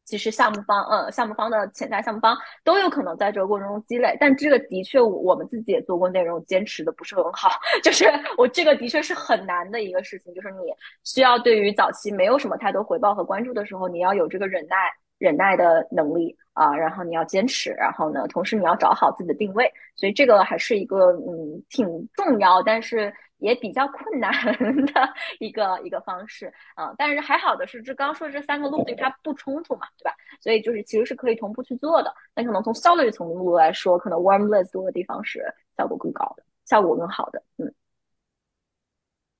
[0.06, 2.34] 其实项目方，呃，项目方的潜在项目方
[2.64, 7.50] 都有可能在这个过程中积累，但这个的确，我们自己也做过内容，坚持的不是很好。
[7.82, 8.06] 就是
[8.38, 10.72] 我这个的确是很难的一个事情，就是你
[11.04, 14.76] 需要对于早期没有什么太多回报和关注的时候，你要有这个忍耐、
[15.18, 23.12] 忍耐的能力啊，然后你要坚持，然后呢，同时你要找好自己的定位，所以这个还是一个嗯挺重要，但是。
[23.38, 24.32] 也比较困难
[24.86, 25.08] 的
[25.40, 30.14] 一个一个方式啊，但是还好的是，这刚说这三个路径它不冲突嘛，对吧？
[30.40, 32.12] 所以就是其实是可以同步去做的。
[32.34, 35.44] 那可能从效率层面来说，可能 warm list 多的地方是
[35.76, 37.42] 效果更高的，效果更好的。
[37.58, 37.72] 嗯。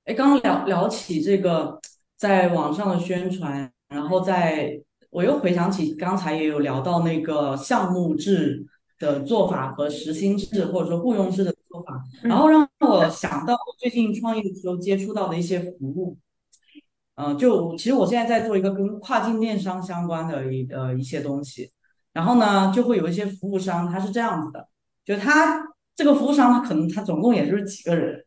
[0.05, 1.81] 哎，刚刚聊聊起这个
[2.17, 4.79] 在网上的宣传，然后在
[5.11, 8.65] 我又回想起刚才也有聊到那个项目制
[8.99, 11.56] 的做法和实薪制或者说雇佣制的。
[12.23, 16.17] 然后让我想到我最近创业的时候接触到的一些服务，
[17.17, 21.71] 嗯，就其实我现在在做一个跟跨境电商相关的一呃一些东西，
[22.13, 24.69] 然后呢就会有一些服务商，他是这样子的，
[25.05, 25.63] 就他
[25.95, 28.25] 这个服务商他可能他总共也就是几个人，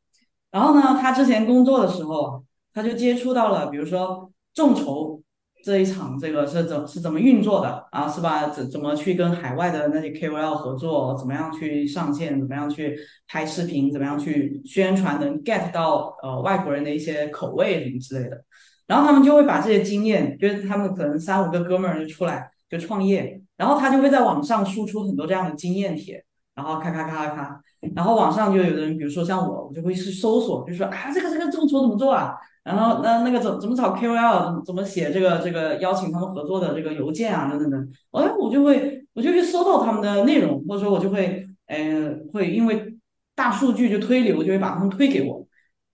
[0.52, 2.44] 然后呢他之前工作的时候
[2.74, 5.22] 他就接触到了，比如说众筹。
[5.64, 8.08] 这一场这个是怎是怎么运作的啊？
[8.08, 8.48] 是吧？
[8.48, 11.18] 怎怎么去跟海外的那些 KOL 合作？
[11.18, 12.40] 怎么样去上线？
[12.40, 12.98] 怎么样去
[13.28, 13.92] 拍视频？
[13.92, 15.20] 怎么样去宣传？
[15.20, 18.44] 能 get 到呃外国人的一些口味什么之类的。
[18.88, 26.24] 然后他们就会把这些经验，就是他们可能三五个哥们儿就出来就创业，然后他就会在网上输出很多这样的经验帖，
[26.56, 27.62] 然后咔咔咔咔咔，
[27.96, 32.34] 然后网上就有的人，比如说像我，我就会去搜索，就说啊这个这个众筹怎么做啊？
[32.64, 42.96] 然后那那个怎怎么找 KOL，怎么怎么写这个这个邀请他们合作的这个邮件啊等等等，哎，我就会我就会搜到他们的内容，或者说我就会呃会因为
[43.34, 45.48] 大数据就推流，就会把他们推给我，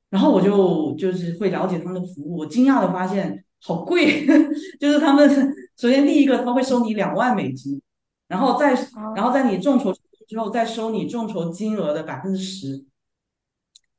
[0.10, 4.26] 然后我就就是会了解他们的服务，我惊讶的发现好贵，
[4.80, 5.30] 就是他们
[5.78, 7.80] 首先第一个他会收你两万美金，
[8.28, 8.74] 然后再
[9.16, 9.94] 然后在你众筹
[10.28, 12.84] 之后再收你众筹金额的百分之十。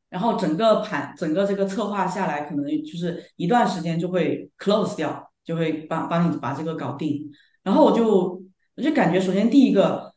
[0.08, 7.28] 然后整个盘整个这个策划下来，可能就是一段时间就会 close 掉，就会帮帮你把这个搞定。
[7.64, 8.40] 然后我就
[8.76, 10.14] 我就感觉，首先第一个，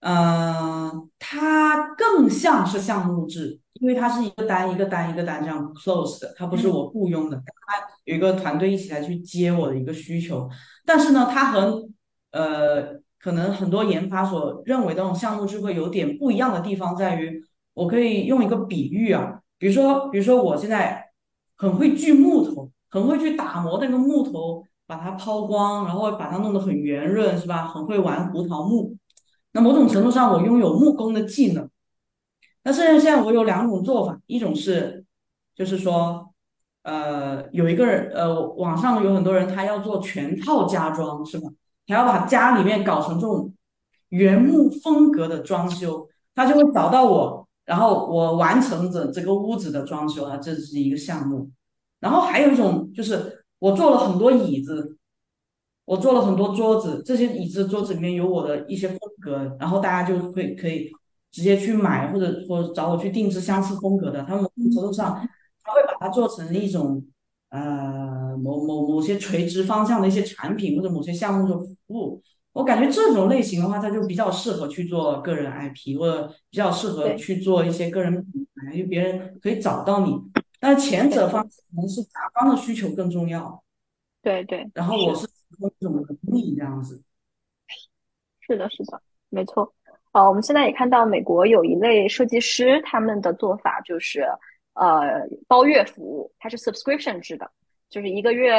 [0.00, 10.48] 嗯，它更像是项目制，因为它是一个单一个单一个单这样 close 的，它不是我雇佣的，它有一个团队一起来去接我的一个需求。
[10.86, 11.88] 但是呢，它和
[12.30, 17.44] 呃可能很多研发所认为的那种项目制会有点不一样的地方在于。
[17.74, 21.10] 我可以用一个比喻啊，比如说，比如说我现在
[21.56, 27.66] 很会锯木头，很会去打磨那个木头，把它抛光，然后把它弄得很圆润，是吧？
[27.66, 28.96] 很会玩胡桃木。
[29.52, 31.68] 那某种程度上，我拥有木工的技能。
[32.64, 35.04] 那现在现在我有两种做法，一种是，
[35.54, 36.32] 就是说，
[36.82, 41.48] 呃，有一个人，呃，网上有很多人，他要做全套家装，是吧？
[41.86, 43.52] 他要把家里面搞成这种
[44.10, 47.48] 原木风格的装修，他就会找到我。
[47.72, 51.50] 然后我完成整这个屋子的装修啊，这是一个项目。
[52.00, 54.98] 然后还有一种就是我做了很多椅子，
[55.86, 60.90] 我做了很多桌子，这些椅子桌子里面有我的一些风格，然后大家就会可以
[61.30, 64.22] 直接去买或者或者找我去定制相似风格的。
[64.24, 65.14] 他们某种程度上，
[65.62, 67.02] 他会把它做成一种
[67.48, 72.22] 呃某某某些垂直方向的一些产品或者某些项目的服务。
[72.52, 80.14] 我感觉这种类型的话，它就比较适合去做个人 IP，或者比较适合去做一些个人品牌，因为别人可以找到你。
[80.60, 83.62] 但前者方可能是甲方的需求更重要。
[84.22, 84.70] 对对。
[84.74, 87.02] 然后我是一种能力这样子。
[88.40, 89.00] 是的，是的，
[89.30, 89.72] 没错。
[90.12, 94.26] 呃，我们现在也看到美国有一类设计师，他们的做法就是
[94.74, 97.50] 呃包月服务，它是 subscription 制的，
[97.88, 98.52] 就是一个月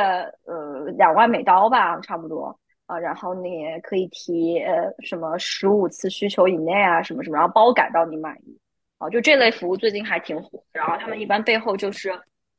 [0.46, 3.00] 呃两万美刀吧，差不多啊。
[3.00, 8.60] 然后你可以提呃什么十五次需求以内啊，什么什么，然后包改到你满意。
[8.98, 10.64] 啊，就这类服务最近还挺火。
[10.72, 12.10] 然后他们一般背后就是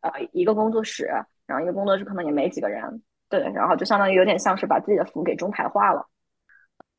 [0.00, 1.06] 呃一个工作室，
[1.46, 6.06] 然后一个工作室可能也没几个人，对，然后就相当于有点像是把自己的服务给中台化了。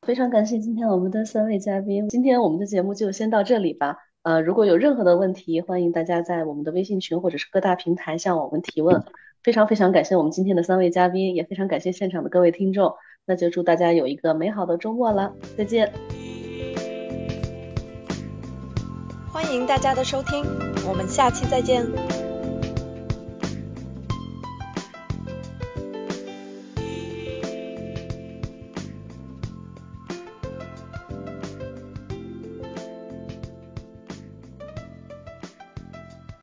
[0.02, 3.96] 非常感谢今天我们的三位嘉宾，今天我们的节目就先到这里吧。
[4.22, 9.04] 呃，如果有任何的问题，欢迎大家在我们的微信群或者是各大平台向我们提问。
[9.44, 12.92] 非常非常感谢我们今天的三位嘉宾，也非常感谢现场的各位听众。
[13.26, 15.92] 那就祝大家有一个美好的周末了，再见。
[19.32, 20.44] 欢迎大家的收听，
[20.88, 22.25] 我们下期再见。